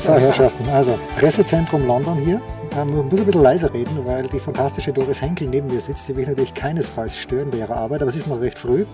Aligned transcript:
So, 0.00 0.14
Herrschaften, 0.14 0.66
also 0.70 0.98
Pressezentrum 1.18 1.86
London 1.86 2.16
hier. 2.16 2.40
Ähm, 2.72 2.88
ich 2.88 3.10
muss 3.10 3.20
ein 3.20 3.26
bisschen 3.26 3.42
leiser 3.42 3.74
reden, 3.74 4.02
weil 4.06 4.26
die 4.28 4.40
fantastische 4.40 4.94
Doris 4.94 5.20
Henkel 5.20 5.46
neben 5.46 5.66
mir 5.66 5.78
sitzt. 5.78 6.08
Die 6.08 6.16
will 6.16 6.22
ich 6.22 6.28
natürlich 6.30 6.54
keinesfalls 6.54 7.18
stören 7.18 7.50
bei 7.50 7.58
ihrer 7.58 7.76
Arbeit, 7.76 8.00
aber 8.00 8.08
es 8.08 8.16
ist 8.16 8.26
noch 8.26 8.40
recht 8.40 8.58
früh. 8.58 8.86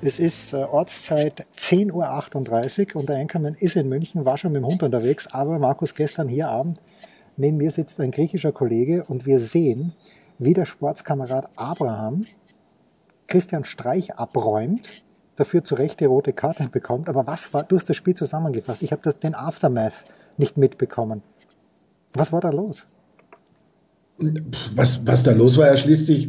Es 0.00 0.18
ist 0.18 0.54
äh, 0.54 0.56
Ortszeit 0.56 1.46
10.38 1.58 2.94
Uhr 2.94 3.00
und 3.00 3.10
der 3.10 3.16
Enkermann 3.16 3.56
ist 3.60 3.76
in 3.76 3.90
München, 3.90 4.24
war 4.24 4.38
schon 4.38 4.52
mit 4.52 4.62
dem 4.62 4.66
Hund 4.66 4.82
unterwegs, 4.82 5.26
aber 5.34 5.58
Markus 5.58 5.94
gestern 5.94 6.28
hier 6.28 6.48
Abend, 6.48 6.80
neben 7.36 7.58
mir 7.58 7.70
sitzt 7.70 8.00
ein 8.00 8.10
griechischer 8.10 8.52
Kollege 8.52 9.04
und 9.06 9.26
wir 9.26 9.40
sehen, 9.40 9.92
wie 10.38 10.54
der 10.54 10.64
Sportskamerad 10.64 11.50
Abraham 11.56 12.24
Christian 13.26 13.64
Streich 13.64 14.14
abräumt, 14.14 15.04
dafür 15.36 15.62
zu 15.62 15.74
Recht 15.74 16.00
die 16.00 16.06
rote 16.06 16.32
Karte 16.32 16.70
bekommt. 16.70 17.10
Aber 17.10 17.26
was 17.26 17.52
war, 17.52 17.64
du 17.64 17.76
hast 17.76 17.90
das 17.90 17.98
Spiel 17.98 18.14
zusammengefasst, 18.14 18.82
ich 18.82 18.92
habe 18.92 19.12
den 19.12 19.34
Aftermath 19.34 20.06
nicht 20.38 20.56
mitbekommen. 20.56 21.22
Was 22.14 22.32
war 22.32 22.40
da 22.40 22.50
los? 22.50 22.86
Was, 24.74 25.06
was 25.06 25.22
da 25.22 25.32
los 25.32 25.58
war, 25.58 25.68
erschließt 25.68 26.06
sich 26.06 26.28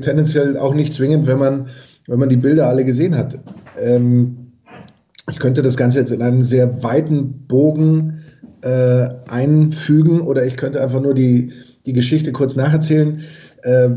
tendenziell 0.00 0.56
auch 0.56 0.74
nicht 0.74 0.94
zwingend, 0.94 1.26
wenn 1.26 1.38
man, 1.38 1.68
wenn 2.06 2.18
man 2.18 2.28
die 2.28 2.36
Bilder 2.36 2.68
alle 2.68 2.84
gesehen 2.84 3.16
hat. 3.16 3.40
Ähm, 3.76 4.52
ich 5.30 5.38
könnte 5.38 5.62
das 5.62 5.76
Ganze 5.76 5.98
jetzt 5.98 6.12
in 6.12 6.22
einem 6.22 6.44
sehr 6.44 6.82
weiten 6.82 7.46
Bogen 7.48 8.24
äh, 8.60 9.08
einfügen 9.26 10.20
oder 10.20 10.46
ich 10.46 10.56
könnte 10.56 10.80
einfach 10.82 11.00
nur 11.00 11.14
die, 11.14 11.52
die 11.86 11.92
Geschichte 11.92 12.32
kurz 12.32 12.56
nacherzählen. 12.56 13.22
Äh, 13.62 13.90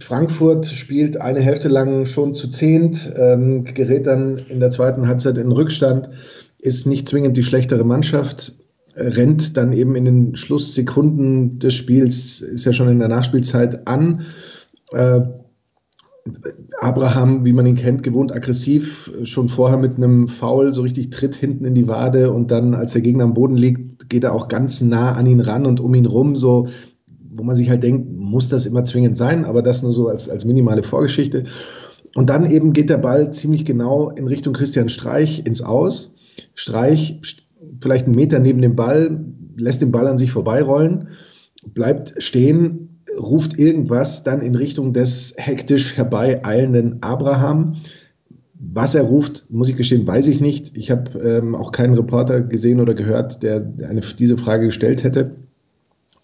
Frankfurt 0.00 0.66
spielt 0.66 1.20
eine 1.20 1.40
Hälfte 1.40 1.68
lang 1.68 2.06
schon 2.06 2.34
zu 2.34 2.48
zehnt, 2.48 3.12
ähm, 3.16 3.64
gerät 3.64 4.06
dann 4.06 4.38
in 4.48 4.60
der 4.60 4.70
zweiten 4.70 5.08
Halbzeit 5.08 5.38
in 5.38 5.50
Rückstand, 5.50 6.10
ist 6.58 6.86
nicht 6.86 7.08
zwingend 7.08 7.36
die 7.36 7.42
schlechtere 7.42 7.84
Mannschaft, 7.84 8.54
rennt 8.96 9.56
dann 9.56 9.72
eben 9.72 9.96
in 9.96 10.04
den 10.04 10.36
Schlusssekunden 10.36 11.58
des 11.58 11.74
Spiels, 11.74 12.40
ist 12.40 12.64
ja 12.64 12.72
schon 12.72 12.88
in 12.88 12.98
der 12.98 13.08
Nachspielzeit 13.08 13.86
an. 13.86 14.22
Äh, 14.92 15.20
Abraham, 16.80 17.44
wie 17.44 17.52
man 17.52 17.66
ihn 17.66 17.74
kennt, 17.74 18.02
gewohnt 18.02 18.34
aggressiv, 18.34 19.10
schon 19.24 19.48
vorher 19.48 19.78
mit 19.78 19.96
einem 19.96 20.28
Foul 20.28 20.72
so 20.72 20.82
richtig 20.82 21.10
tritt 21.10 21.34
hinten 21.34 21.64
in 21.64 21.74
die 21.74 21.86
Wade 21.86 22.32
und 22.32 22.50
dann, 22.50 22.74
als 22.74 22.92
der 22.92 23.02
Gegner 23.02 23.24
am 23.24 23.34
Boden 23.34 23.56
liegt, 23.56 24.08
geht 24.08 24.24
er 24.24 24.32
auch 24.32 24.48
ganz 24.48 24.80
nah 24.80 25.12
an 25.12 25.26
ihn 25.26 25.40
ran 25.40 25.66
und 25.66 25.80
um 25.80 25.94
ihn 25.94 26.06
rum, 26.06 26.34
so, 26.34 26.68
wo 27.30 27.42
man 27.42 27.56
sich 27.56 27.68
halt 27.68 27.82
denkt, 27.82 28.10
muss 28.12 28.48
das 28.48 28.64
immer 28.64 28.84
zwingend 28.84 29.16
sein, 29.16 29.44
aber 29.44 29.60
das 29.60 29.82
nur 29.82 29.92
so 29.92 30.08
als, 30.08 30.28
als 30.30 30.44
minimale 30.44 30.82
Vorgeschichte. 30.82 31.44
Und 32.14 32.30
dann 32.30 32.50
eben 32.50 32.72
geht 32.72 32.90
der 32.90 32.98
Ball 32.98 33.32
ziemlich 33.32 33.64
genau 33.64 34.10
in 34.10 34.26
Richtung 34.26 34.54
Christian 34.54 34.88
Streich 34.88 35.44
ins 35.44 35.62
Aus. 35.62 36.14
Streich 36.54 37.20
vielleicht 37.80 38.06
einen 38.06 38.14
Meter 38.14 38.38
neben 38.38 38.62
dem 38.62 38.76
Ball, 38.76 39.24
lässt 39.56 39.82
den 39.82 39.92
Ball 39.92 40.06
an 40.06 40.18
sich 40.18 40.32
vorbeirollen, 40.32 41.08
bleibt 41.66 42.22
stehen, 42.22 43.00
ruft 43.18 43.58
irgendwas 43.58 44.24
dann 44.24 44.40
in 44.40 44.54
Richtung 44.54 44.92
des 44.92 45.34
hektisch 45.36 45.96
herbeieilenden 45.96 47.02
Abraham. 47.02 47.76
Was 48.58 48.94
er 48.94 49.02
ruft, 49.02 49.46
muss 49.50 49.68
ich 49.68 49.76
gestehen, 49.76 50.06
weiß 50.06 50.28
ich 50.28 50.40
nicht. 50.40 50.76
Ich 50.76 50.90
habe 50.90 51.18
ähm, 51.18 51.54
auch 51.54 51.70
keinen 51.70 51.94
Reporter 51.94 52.40
gesehen 52.40 52.80
oder 52.80 52.94
gehört, 52.94 53.42
der 53.42 53.72
eine, 53.88 54.00
diese 54.18 54.38
Frage 54.38 54.66
gestellt 54.66 55.04
hätte. 55.04 55.36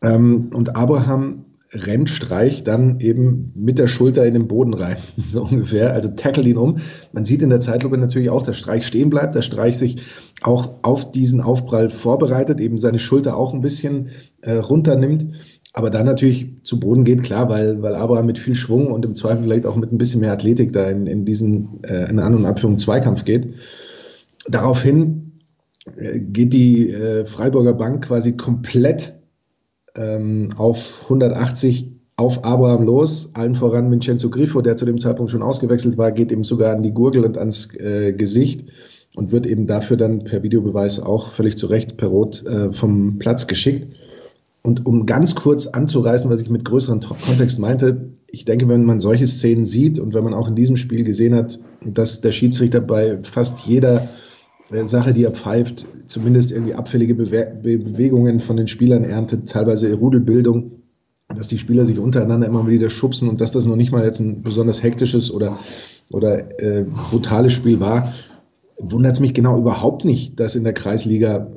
Ähm, 0.02 0.50
und 0.54 0.76
Abraham 0.76 1.44
rennt 1.72 2.10
Streich 2.10 2.64
dann 2.64 2.98
eben 3.00 3.52
mit 3.54 3.78
der 3.78 3.86
Schulter 3.86 4.26
in 4.26 4.34
den 4.34 4.48
Boden 4.48 4.74
rein, 4.74 4.96
so 5.16 5.42
ungefähr. 5.42 5.92
Also 5.92 6.08
tackle 6.08 6.48
ihn 6.48 6.56
um. 6.56 6.78
Man 7.12 7.24
sieht 7.24 7.42
in 7.42 7.50
der 7.50 7.60
Zeitlupe 7.60 7.96
natürlich 7.96 8.30
auch, 8.30 8.42
dass 8.42 8.58
Streich 8.58 8.86
stehen 8.86 9.10
bleibt, 9.10 9.36
dass 9.36 9.44
Streich 9.44 9.78
sich 9.78 9.98
auch 10.42 10.82
auf 10.82 11.12
diesen 11.12 11.40
Aufprall 11.40 11.90
vorbereitet, 11.90 12.60
eben 12.60 12.78
seine 12.78 12.98
Schulter 12.98 13.36
auch 13.36 13.54
ein 13.54 13.60
bisschen 13.60 14.10
äh, 14.42 14.54
runternimmt, 14.54 15.26
aber 15.72 15.90
dann 15.90 16.06
natürlich 16.06 16.64
zu 16.64 16.80
Boden 16.80 17.04
geht, 17.04 17.22
klar, 17.22 17.48
weil, 17.48 17.80
weil 17.82 17.94
Abraham 17.94 18.26
mit 18.26 18.38
viel 18.38 18.56
Schwung 18.56 18.88
und 18.90 19.04
im 19.04 19.14
Zweifel 19.14 19.44
vielleicht 19.44 19.66
auch 19.66 19.76
mit 19.76 19.92
ein 19.92 19.98
bisschen 19.98 20.20
mehr 20.20 20.32
Athletik 20.32 20.72
da 20.72 20.90
in, 20.90 21.06
in 21.06 21.24
diesen, 21.24 21.84
äh, 21.84 22.10
in 22.10 22.18
An- 22.18 22.34
und 22.34 22.46
Abführung 22.46 22.78
Zweikampf 22.78 23.24
geht. 23.24 23.54
Daraufhin 24.48 25.40
äh, 25.96 26.18
geht 26.18 26.52
die 26.52 26.90
äh, 26.90 27.26
Freiburger 27.26 27.74
Bank 27.74 28.06
quasi 28.06 28.36
komplett 28.36 29.19
ähm, 29.96 30.50
auf 30.56 31.00
180 31.04 31.92
auf 32.16 32.44
Abraham 32.44 32.84
los, 32.84 33.30
allen 33.32 33.54
voran 33.54 33.90
Vincenzo 33.90 34.28
Grifo, 34.28 34.60
der 34.60 34.76
zu 34.76 34.84
dem 34.84 34.98
Zeitpunkt 34.98 35.30
schon 35.30 35.42
ausgewechselt 35.42 35.96
war, 35.96 36.12
geht 36.12 36.30
ihm 36.30 36.44
sogar 36.44 36.72
an 36.72 36.82
die 36.82 36.92
Gurgel 36.92 37.24
und 37.24 37.38
ans 37.38 37.74
äh, 37.76 38.12
Gesicht 38.12 38.70
und 39.14 39.32
wird 39.32 39.46
eben 39.46 39.66
dafür 39.66 39.96
dann 39.96 40.24
per 40.24 40.42
Videobeweis 40.42 41.00
auch 41.00 41.30
völlig 41.32 41.56
zu 41.56 41.66
Recht 41.66 41.96
per 41.96 42.08
Rot 42.08 42.44
äh, 42.46 42.72
vom 42.72 43.18
Platz 43.18 43.46
geschickt. 43.46 43.94
Und 44.62 44.84
um 44.84 45.06
ganz 45.06 45.34
kurz 45.34 45.66
anzureißen, 45.66 46.30
was 46.30 46.42
ich 46.42 46.50
mit 46.50 46.66
größerem 46.66 47.00
Kontext 47.00 47.58
meinte, 47.58 48.10
ich 48.28 48.44
denke, 48.44 48.68
wenn 48.68 48.84
man 48.84 49.00
solche 49.00 49.26
Szenen 49.26 49.64
sieht 49.64 49.98
und 49.98 50.12
wenn 50.12 50.22
man 50.22 50.34
auch 50.34 50.48
in 50.48 50.54
diesem 50.54 50.76
Spiel 50.76 51.04
gesehen 51.04 51.34
hat, 51.34 51.58
dass 51.84 52.20
der 52.20 52.32
Schiedsrichter 52.32 52.80
bei 52.80 53.18
fast 53.22 53.60
jeder 53.60 54.06
Sache, 54.84 55.12
die 55.12 55.24
er 55.24 55.32
pfeift, 55.32 55.86
zumindest 56.06 56.52
irgendwie 56.52 56.74
abfällige 56.74 57.14
Bewe 57.14 57.58
Bewegungen 57.62 58.40
von 58.40 58.56
den 58.56 58.68
Spielern 58.68 59.04
erntet, 59.04 59.48
teilweise 59.48 59.92
Rudelbildung, 59.92 60.82
dass 61.28 61.48
die 61.48 61.58
Spieler 61.58 61.86
sich 61.86 61.98
untereinander 61.98 62.46
immer 62.46 62.66
wieder 62.66 62.90
schubsen 62.90 63.28
und 63.28 63.40
dass 63.40 63.52
das 63.52 63.64
noch 63.64 63.76
nicht 63.76 63.92
mal 63.92 64.04
jetzt 64.04 64.20
ein 64.20 64.42
besonders 64.42 64.82
hektisches 64.82 65.32
oder, 65.32 65.58
oder 66.10 66.60
äh, 66.60 66.84
brutales 67.10 67.52
Spiel 67.52 67.80
war, 67.80 68.14
wundert 68.78 69.14
es 69.14 69.20
mich 69.20 69.34
genau 69.34 69.58
überhaupt 69.58 70.04
nicht, 70.04 70.38
dass 70.40 70.56
in 70.56 70.64
der 70.64 70.72
Kreisliga 70.72 71.48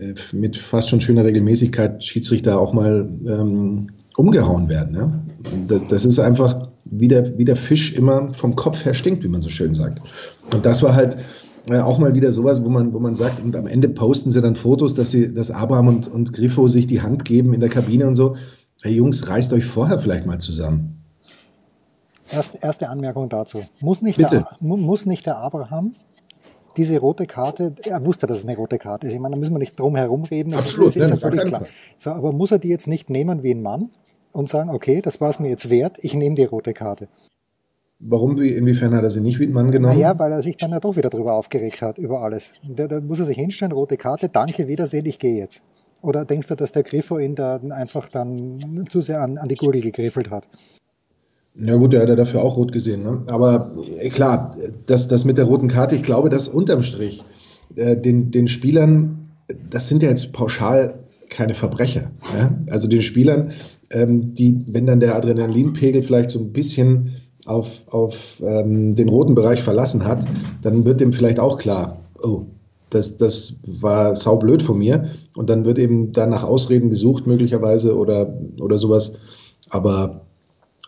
äh, 0.00 0.14
mit 0.32 0.56
fast 0.56 0.88
schon 0.88 1.00
schöner 1.00 1.24
Regelmäßigkeit 1.24 2.02
Schiedsrichter 2.02 2.60
auch 2.60 2.72
mal 2.72 3.08
ähm, 3.26 3.88
umgehauen 4.16 4.68
werden. 4.68 4.94
Ja? 4.94 5.12
Das, 5.68 5.84
das, 5.84 6.04
ist 6.04 6.18
einfach, 6.18 6.68
wie 6.84 7.08
der, 7.08 7.38
wie 7.38 7.44
der 7.44 7.56
Fisch 7.56 7.92
immer 7.92 8.34
vom 8.34 8.56
Kopf 8.56 8.84
her 8.84 8.94
stinkt, 8.94 9.22
wie 9.22 9.28
man 9.28 9.40
so 9.40 9.50
schön 9.50 9.74
sagt. 9.74 10.02
Und 10.52 10.66
das 10.66 10.82
war 10.82 10.94
halt 10.94 11.16
äh, 11.70 11.80
auch 11.80 11.98
mal 11.98 12.14
wieder 12.14 12.32
sowas, 12.32 12.64
wo 12.64 12.68
man, 12.68 12.92
wo 12.92 12.98
man 12.98 13.14
sagt, 13.14 13.42
und 13.42 13.56
am 13.56 13.66
Ende 13.66 13.88
posten 13.88 14.30
sie 14.30 14.40
dann 14.40 14.56
Fotos, 14.56 14.94
dass 14.94 15.10
sie, 15.10 15.32
dass 15.32 15.50
Abraham 15.50 15.88
und, 15.88 16.08
und 16.08 16.32
Griffo 16.32 16.68
sich 16.68 16.86
die 16.86 17.02
Hand 17.02 17.24
geben 17.24 17.54
in 17.54 17.60
der 17.60 17.68
Kabine 17.68 18.06
und 18.06 18.14
so. 18.14 18.36
Hey 18.82 18.94
Jungs, 18.94 19.28
reißt 19.28 19.52
euch 19.52 19.64
vorher 19.64 19.98
vielleicht 19.98 20.26
mal 20.26 20.38
zusammen. 20.38 21.02
Erst, 22.30 22.62
erste 22.62 22.88
Anmerkung 22.88 23.28
dazu. 23.28 23.62
Muss 23.80 24.02
nicht, 24.02 24.20
der, 24.20 24.46
muss 24.60 25.06
nicht 25.06 25.26
der 25.26 25.38
Abraham 25.38 25.94
diese 26.78 26.98
rote 26.98 27.26
Karte, 27.26 27.74
er 27.82 28.04
wusste, 28.06 28.26
dass 28.26 28.38
es 28.38 28.44
eine 28.46 28.56
rote 28.56 28.78
Karte 28.78 29.08
ist. 29.08 29.12
Ich 29.12 29.18
meine, 29.18 29.34
da 29.34 29.38
müssen 29.38 29.52
wir 29.52 29.58
nicht 29.58 29.78
drum 29.78 29.96
herum 29.96 30.22
reden. 30.24 30.52
Das 30.52 30.60
Absolut, 30.60 30.88
ist, 30.90 30.96
ist 30.96 31.10
ja 31.10 31.16
völlig 31.16 31.44
klar. 31.44 31.66
So, 31.96 32.10
aber 32.10 32.32
muss 32.32 32.52
er 32.52 32.60
die 32.60 32.68
jetzt 32.68 32.86
nicht 32.86 33.10
nehmen 33.10 33.42
wie 33.42 33.52
ein 33.52 33.62
Mann 33.62 33.90
und 34.32 34.48
sagen, 34.48 34.70
okay, 34.70 35.02
das 35.02 35.20
war 35.20 35.28
es 35.28 35.40
mir 35.40 35.48
jetzt 35.48 35.70
wert, 35.70 35.98
ich 36.00 36.14
nehme 36.14 36.36
die 36.36 36.44
rote 36.44 36.72
Karte? 36.72 37.08
Warum, 38.00 38.40
inwiefern 38.40 38.94
hat 38.94 39.02
er 39.02 39.10
sie 39.10 39.20
nicht 39.20 39.40
wie 39.40 39.48
Mann 39.48 39.72
genommen? 39.72 39.94
Naja, 39.94 40.16
weil 40.18 40.30
er 40.30 40.42
sich 40.42 40.56
dann 40.56 40.70
ja 40.70 40.78
doch 40.78 40.96
wieder 40.96 41.10
drüber 41.10 41.34
aufgeregt 41.34 41.82
hat, 41.82 41.98
über 41.98 42.20
alles. 42.22 42.52
Da, 42.68 42.86
da 42.86 43.00
muss 43.00 43.18
er 43.18 43.24
sich 43.24 43.36
hinstellen, 43.36 43.72
rote 43.72 43.96
Karte, 43.96 44.28
danke, 44.28 44.68
Wiedersehen, 44.68 45.04
ich 45.06 45.18
gehe 45.18 45.36
jetzt. 45.36 45.62
Oder 46.00 46.24
denkst 46.24 46.46
du, 46.46 46.54
dass 46.54 46.70
der 46.70 46.84
Griffo 46.84 47.18
ihn 47.18 47.34
da 47.34 47.56
einfach 47.70 48.08
dann 48.08 48.86
zu 48.88 49.00
sehr 49.00 49.20
an, 49.20 49.36
an 49.36 49.48
die 49.48 49.56
Gurgel 49.56 49.82
gegriffelt 49.82 50.30
hat? 50.30 50.48
Ja 51.60 51.74
gut, 51.74 51.92
der 51.92 52.02
hat 52.02 52.08
ja 52.08 52.14
dafür 52.14 52.42
auch 52.42 52.56
rot 52.56 52.70
gesehen. 52.70 53.02
Ne? 53.02 53.22
Aber 53.26 53.74
äh, 53.98 54.10
klar, 54.10 54.56
das, 54.86 55.08
das 55.08 55.24
mit 55.24 55.38
der 55.38 55.46
roten 55.46 55.66
Karte, 55.66 55.96
ich 55.96 56.04
glaube, 56.04 56.28
dass 56.28 56.46
unterm 56.46 56.82
Strich 56.82 57.24
äh, 57.74 57.96
den, 57.96 58.30
den 58.30 58.46
Spielern, 58.46 59.28
das 59.70 59.88
sind 59.88 60.04
ja 60.04 60.08
jetzt 60.08 60.32
pauschal 60.32 61.00
keine 61.30 61.54
Verbrecher. 61.54 62.12
Ja? 62.38 62.56
Also 62.70 62.86
den 62.86 63.02
Spielern, 63.02 63.52
ähm, 63.90 64.34
die, 64.34 64.62
wenn 64.68 64.86
dann 64.86 65.00
der 65.00 65.16
Adrenalinpegel 65.16 66.04
vielleicht 66.04 66.30
so 66.30 66.38
ein 66.38 66.52
bisschen 66.52 67.16
auf, 67.48 67.82
auf 67.88 68.40
ähm, 68.40 68.94
den 68.94 69.08
roten 69.08 69.34
Bereich 69.34 69.62
verlassen 69.62 70.04
hat, 70.04 70.24
dann 70.62 70.84
wird 70.84 71.00
dem 71.00 71.12
vielleicht 71.12 71.40
auch 71.40 71.58
klar, 71.58 71.98
oh, 72.22 72.42
das, 72.90 73.16
das 73.16 73.60
war 73.66 74.16
saublöd 74.16 74.62
von 74.62 74.78
mir. 74.78 75.10
Und 75.36 75.50
dann 75.50 75.64
wird 75.64 75.78
eben 75.78 76.12
dann 76.12 76.30
nach 76.30 76.44
Ausreden 76.44 76.90
gesucht, 76.90 77.26
möglicherweise 77.26 77.96
oder, 77.96 78.34
oder 78.60 78.78
sowas. 78.78 79.12
Aber 79.68 80.22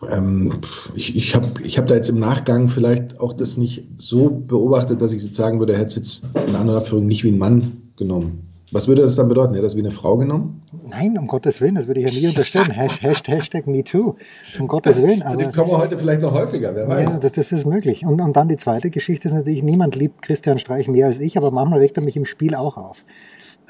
ähm, 0.09 0.61
ich 0.95 1.15
ich 1.15 1.35
habe 1.35 1.47
ich 1.63 1.77
hab 1.77 1.87
da 1.87 1.95
jetzt 1.95 2.09
im 2.09 2.19
Nachgang 2.19 2.69
vielleicht 2.69 3.19
auch 3.19 3.33
das 3.33 3.57
nicht 3.57 3.85
so 3.97 4.29
beobachtet, 4.29 5.01
dass 5.01 5.13
ich 5.13 5.23
jetzt 5.23 5.35
sagen 5.35 5.59
würde, 5.59 5.73
er 5.73 5.79
hätte 5.79 5.87
es 5.87 5.95
jetzt 5.95 6.25
in 6.47 6.55
anderer 6.55 6.81
Führung 6.81 7.05
nicht 7.05 7.23
wie 7.23 7.31
ein 7.31 7.37
Mann 7.37 7.91
genommen. 7.97 8.50
Was 8.71 8.87
würde 8.87 9.01
das 9.01 9.17
dann 9.17 9.27
bedeuten? 9.27 9.53
Hätte 9.53 9.63
das 9.63 9.75
wie 9.75 9.79
eine 9.79 9.91
Frau 9.91 10.17
genommen? 10.17 10.61
Nein, 10.89 11.17
um 11.17 11.27
Gottes 11.27 11.59
Willen, 11.59 11.75
das 11.75 11.87
würde 11.87 11.99
ich 11.99 12.13
ja 12.13 12.19
nie 12.19 12.27
unterstellen. 12.27 12.71
Hashtag, 12.71 13.27
Hashtag 13.27 13.67
MeToo, 13.67 14.15
um 14.59 14.67
Gottes 14.67 14.95
Willen. 15.01 15.21
Aber, 15.23 15.43
die 15.43 15.51
kommen 15.51 15.71
heute 15.71 15.97
vielleicht 15.97 16.21
noch 16.21 16.33
häufiger, 16.33 16.73
wer 16.73 16.87
weiß. 16.87 17.13
Ja, 17.13 17.19
das, 17.19 17.33
das 17.33 17.51
ist 17.51 17.65
möglich. 17.65 18.05
Und, 18.05 18.21
und 18.21 18.35
dann 18.35 18.47
die 18.47 18.55
zweite 18.55 18.89
Geschichte 18.89 19.27
ist 19.27 19.33
natürlich, 19.33 19.61
niemand 19.61 19.95
liebt 19.95 20.21
Christian 20.21 20.57
Streich 20.57 20.87
mehr 20.87 21.07
als 21.07 21.19
ich, 21.19 21.37
aber 21.37 21.51
manchmal 21.51 21.79
regt 21.79 21.97
er 21.97 22.03
mich 22.03 22.15
im 22.15 22.25
Spiel 22.25 22.55
auch 22.55 22.77
auf. 22.77 23.03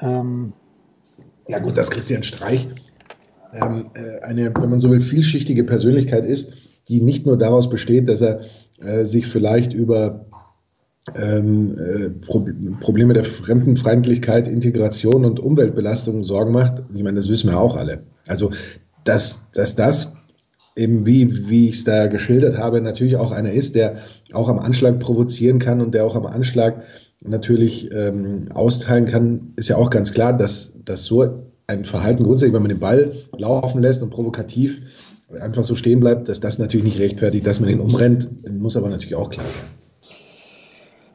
Ähm, 0.00 0.52
ja 1.48 1.58
gut, 1.58 1.76
dass 1.76 1.90
Christian 1.90 2.22
Streich 2.22 2.68
ähm, 3.52 3.90
äh, 3.94 4.22
eine, 4.22 4.54
wenn 4.54 4.70
man 4.70 4.80
so 4.80 4.90
will, 4.90 5.00
vielschichtige 5.00 5.64
Persönlichkeit 5.64 6.24
ist, 6.24 6.52
die 6.88 7.00
nicht 7.00 7.26
nur 7.26 7.36
daraus 7.36 7.68
besteht, 7.68 8.08
dass 8.08 8.20
er 8.20 8.40
äh, 8.80 9.04
sich 9.04 9.26
vielleicht 9.26 9.72
über 9.72 10.26
ähm, 11.14 11.74
äh, 11.78 12.10
Pro 12.10 12.46
Probleme 12.80 13.14
der 13.14 13.24
Fremdenfeindlichkeit, 13.24 14.46
Integration 14.48 15.24
und 15.24 15.40
Umweltbelastung 15.40 16.22
Sorgen 16.22 16.52
macht. 16.52 16.84
Ich 16.94 17.02
meine, 17.02 17.16
das 17.16 17.28
wissen 17.28 17.50
wir 17.50 17.58
auch 17.58 17.76
alle. 17.76 18.00
Also, 18.26 18.50
dass, 19.04 19.50
dass 19.52 19.74
das 19.74 20.18
eben 20.76 21.04
wie, 21.04 21.48
wie 21.48 21.68
ich 21.68 21.76
es 21.76 21.84
da 21.84 22.06
geschildert 22.06 22.56
habe, 22.56 22.80
natürlich 22.80 23.16
auch 23.16 23.32
einer 23.32 23.52
ist, 23.52 23.74
der 23.74 23.98
auch 24.32 24.48
am 24.48 24.58
Anschlag 24.58 25.00
provozieren 25.00 25.58
kann 25.58 25.80
und 25.80 25.92
der 25.94 26.06
auch 26.06 26.16
am 26.16 26.26
Anschlag 26.26 26.84
natürlich 27.20 27.92
ähm, 27.92 28.48
austeilen 28.54 29.06
kann, 29.06 29.52
ist 29.56 29.68
ja 29.68 29.76
auch 29.76 29.90
ganz 29.90 30.12
klar, 30.12 30.36
dass, 30.36 30.78
dass 30.84 31.04
so 31.04 31.42
ein 31.66 31.84
Verhalten 31.84 32.24
grundsätzlich, 32.24 32.54
wenn 32.54 32.62
man 32.62 32.70
den 32.70 32.80
Ball 32.80 33.12
laufen 33.36 33.82
lässt 33.82 34.02
und 34.02 34.10
provokativ 34.10 34.82
einfach 35.40 35.64
so 35.64 35.76
stehen 35.76 36.00
bleibt, 36.00 36.28
dass 36.28 36.40
das 36.40 36.58
natürlich 36.58 36.84
nicht 36.84 36.98
rechtfertigt, 36.98 37.46
dass 37.46 37.60
man 37.60 37.70
ihn 37.70 37.80
umrennt, 37.80 38.28
muss 38.50 38.76
aber 38.76 38.88
natürlich 38.88 39.14
auch 39.14 39.30
klar 39.30 39.46
sein. 39.46 39.81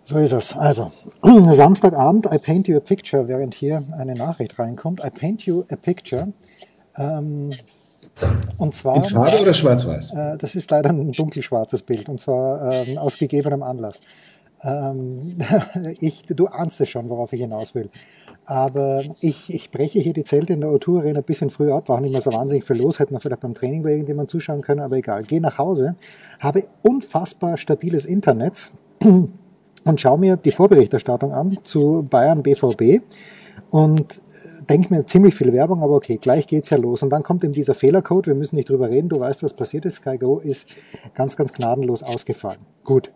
So 0.08 0.18
ist 0.20 0.32
es. 0.32 0.56
Also, 0.56 0.90
Samstagabend, 1.52 2.28
I 2.28 2.38
paint 2.38 2.70
you 2.70 2.78
a 2.78 2.80
picture, 2.80 3.28
während 3.28 3.54
hier 3.54 3.84
eine 3.92 4.14
Nachricht 4.14 4.58
reinkommt. 4.58 5.02
I 5.04 5.10
paint 5.10 5.46
you 5.46 5.66
a 5.70 5.76
picture. 5.76 6.32
Ähm, 6.96 7.52
und 8.58 8.74
zwar. 8.74 8.96
In 8.96 9.04
Farbe 9.04 9.42
oder 9.42 9.54
schwarz-weiß? 9.54 10.14
Äh, 10.14 10.38
das 10.38 10.56
ist 10.56 10.72
leider 10.72 10.92
ein 10.92 11.12
dunkelschwarzes 11.12 11.82
Bild 11.82 12.08
und 12.08 12.22
zwar 12.22 12.72
ähm, 12.72 12.98
aus 12.98 13.18
gegebenem 13.18 13.64
Anlass. 13.64 14.00
Ähm, 14.64 15.40
ich, 16.00 16.24
du 16.26 16.48
ahnst 16.48 16.80
es 16.80 16.88
schon, 16.88 17.10
worauf 17.10 17.34
ich 17.34 17.42
hinaus 17.42 17.76
will. 17.76 17.90
Aber 18.46 19.04
ich, 19.20 19.54
ich 19.54 19.72
breche 19.72 20.00
hier 20.00 20.14
die 20.14 20.24
Zelte 20.24 20.54
in 20.54 20.62
der 20.62 20.70
O2 20.70 21.00
Arena 21.00 21.20
ein 21.20 21.26
bisschen 21.26 21.50
früher 21.50 21.76
ab, 21.76 21.90
war 21.90 22.00
nicht 22.00 22.14
mehr 22.14 22.22
so 22.22 22.32
wahnsinnig 22.32 22.64
viel 22.64 22.78
los, 22.78 23.00
hätten 23.00 23.14
wir 23.14 23.20
vielleicht 23.20 23.42
beim 23.42 23.56
Training 23.56 23.84
bei 23.84 23.90
irgendjemandem 23.90 24.30
zuschauen 24.30 24.62
können, 24.62 24.80
aber 24.80 24.96
egal. 24.96 25.24
Gehe 25.24 25.42
nach 25.42 25.58
Hause, 25.58 25.98
habe 26.40 26.64
unfassbar 26.82 27.58
stabiles 27.58 28.06
Internet 28.06 28.72
und 29.88 30.00
schaue 30.02 30.20
mir 30.20 30.36
die 30.38 30.52
Vorberichterstattung 30.52 31.34
an 31.34 31.58
zu 31.64 32.06
Bayern 32.10 32.44
BVB 32.44 33.02
und 33.70 34.02
äh, 34.02 34.64
denke 34.70 34.94
mir 34.94 35.06
ziemlich 35.06 35.36
viel 35.36 35.54
Werbung, 35.54 35.84
aber 35.84 35.96
okay, 35.96 36.18
gleich 36.22 36.48
geht's 36.48 36.70
ja 36.70 36.78
los. 36.78 37.04
Und 37.04 37.10
dann 37.10 37.24
kommt 37.24 37.44
eben 37.44 37.54
dieser 37.54 37.74
Fehlercode, 37.74 38.28
wir 38.28 38.36
müssen 38.36 38.56
nicht 38.56 38.70
drüber 38.70 38.90
reden, 38.90 39.10
du 39.10 39.20
weißt, 39.20 39.44
was 39.44 39.54
passiert 39.54 39.86
ist. 39.86 39.98
SkyGo 39.98 40.40
ist 40.40 40.68
ganz, 41.14 41.36
ganz 41.36 41.54
gnadenlos 41.54 42.04
ausgefallen. 42.04 42.60
Gut. 42.84 43.12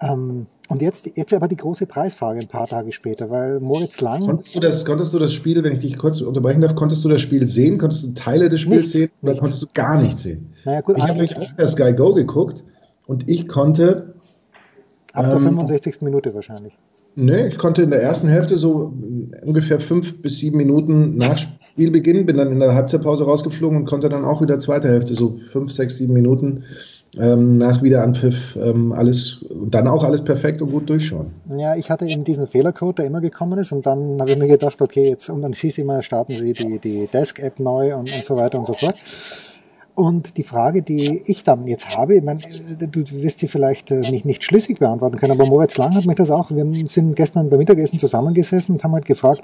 Ähm, 0.00 0.46
und 0.68 0.82
jetzt, 0.82 1.16
jetzt 1.16 1.32
aber 1.32 1.46
die 1.46 1.56
große 1.56 1.86
Preisfrage 1.86 2.40
ein 2.40 2.48
paar 2.48 2.66
Tage 2.66 2.90
später, 2.92 3.30
weil 3.30 3.60
Moritz 3.60 4.00
Lang. 4.00 4.26
Konntest 4.26 4.54
du 4.54 4.60
das, 4.60 4.84
konntest 4.84 5.14
du 5.14 5.18
das 5.18 5.32
Spiel, 5.32 5.62
wenn 5.62 5.72
ich 5.72 5.78
dich 5.78 5.96
kurz 5.96 6.20
unterbrechen 6.20 6.60
darf, 6.60 6.74
konntest 6.74 7.04
du 7.04 7.08
das 7.08 7.20
Spiel 7.20 7.46
sehen? 7.46 7.78
Konntest 7.78 8.02
du 8.02 8.14
Teile 8.14 8.48
des 8.48 8.62
Spiels 8.62 8.78
nichts, 8.78 8.92
sehen 8.92 9.10
oder 9.22 9.30
nichts. 9.32 9.40
konntest 9.42 9.62
du 9.62 9.66
gar 9.72 10.02
nichts 10.02 10.22
sehen? 10.22 10.52
Naja, 10.64 10.80
gut, 10.80 10.98
ich 10.98 11.04
habe 11.04 11.14
nämlich 11.14 11.36
auch 11.36 11.56
per 11.56 11.68
Sky 11.68 11.92
Go 11.92 12.14
geguckt 12.14 12.64
und 13.06 13.28
ich 13.28 13.46
konnte. 13.48 14.15
Ab 15.16 15.30
der 15.30 15.40
65. 15.40 15.96
Ähm, 16.00 16.04
Minute 16.04 16.34
wahrscheinlich. 16.34 16.74
Nee, 17.18 17.46
ich 17.46 17.56
konnte 17.56 17.82
in 17.82 17.90
der 17.90 18.02
ersten 18.02 18.28
Hälfte 18.28 18.58
so 18.58 18.92
ungefähr 19.42 19.80
fünf 19.80 20.20
bis 20.20 20.38
sieben 20.38 20.58
Minuten 20.58 21.16
nach 21.16 21.38
Spielbeginn, 21.38 22.26
bin 22.26 22.36
dann 22.36 22.52
in 22.52 22.60
der 22.60 22.74
Halbzeitpause 22.74 23.24
rausgeflogen 23.24 23.78
und 23.78 23.84
konnte 23.86 24.10
dann 24.10 24.26
auch 24.26 24.42
wieder 24.42 24.58
zweite 24.58 24.88
Hälfte, 24.88 25.14
so 25.14 25.38
fünf, 25.50 25.72
sechs, 25.72 25.96
sieben 25.96 26.12
Minuten 26.12 26.64
ähm, 27.18 27.54
nach 27.54 27.82
Wiederanpfiff 27.82 28.56
ähm, 28.56 28.92
alles, 28.92 29.44
dann 29.70 29.88
auch 29.88 30.04
alles 30.04 30.22
perfekt 30.22 30.60
und 30.60 30.70
gut 30.70 30.90
durchschauen. 30.90 31.32
Ja, 31.56 31.74
ich 31.74 31.90
hatte 31.90 32.04
eben 32.04 32.24
diesen 32.24 32.46
Fehlercode, 32.46 32.98
der 32.98 33.06
immer 33.06 33.22
gekommen 33.22 33.58
ist 33.58 33.72
und 33.72 33.86
dann 33.86 34.20
habe 34.20 34.30
ich 34.30 34.38
mir 34.38 34.48
gedacht, 34.48 34.82
okay, 34.82 35.08
jetzt, 35.08 35.30
und 35.30 35.40
dann 35.40 35.54
hieß 35.54 35.78
immer, 35.78 36.02
starten 36.02 36.32
Sie 36.32 36.52
die, 36.52 36.78
die 36.78 37.06
Desk-App 37.06 37.58
neu 37.60 37.94
und, 37.94 38.12
und 38.12 38.24
so 38.24 38.36
weiter 38.36 38.58
und 38.58 38.66
so 38.66 38.74
fort. 38.74 38.96
Und 39.96 40.36
die 40.36 40.42
Frage, 40.42 40.82
die 40.82 41.22
ich 41.24 41.42
dann 41.42 41.66
jetzt 41.66 41.96
habe, 41.96 42.16
ich 42.16 42.22
meine, 42.22 42.40
du 42.78 43.02
wirst 43.22 43.38
sie 43.38 43.48
vielleicht 43.48 43.90
äh, 43.90 44.00
nicht, 44.00 44.26
nicht 44.26 44.44
schlüssig 44.44 44.78
beantworten 44.78 45.16
können, 45.16 45.32
aber 45.32 45.46
Moritz 45.46 45.78
Lang 45.78 45.94
hat 45.94 46.04
mich 46.04 46.16
das 46.16 46.30
auch, 46.30 46.50
wir 46.50 46.86
sind 46.86 47.16
gestern 47.16 47.48
beim 47.48 47.58
Mittagessen 47.58 47.98
zusammengesessen 47.98 48.74
und 48.74 48.84
haben 48.84 48.92
halt 48.92 49.06
gefragt, 49.06 49.42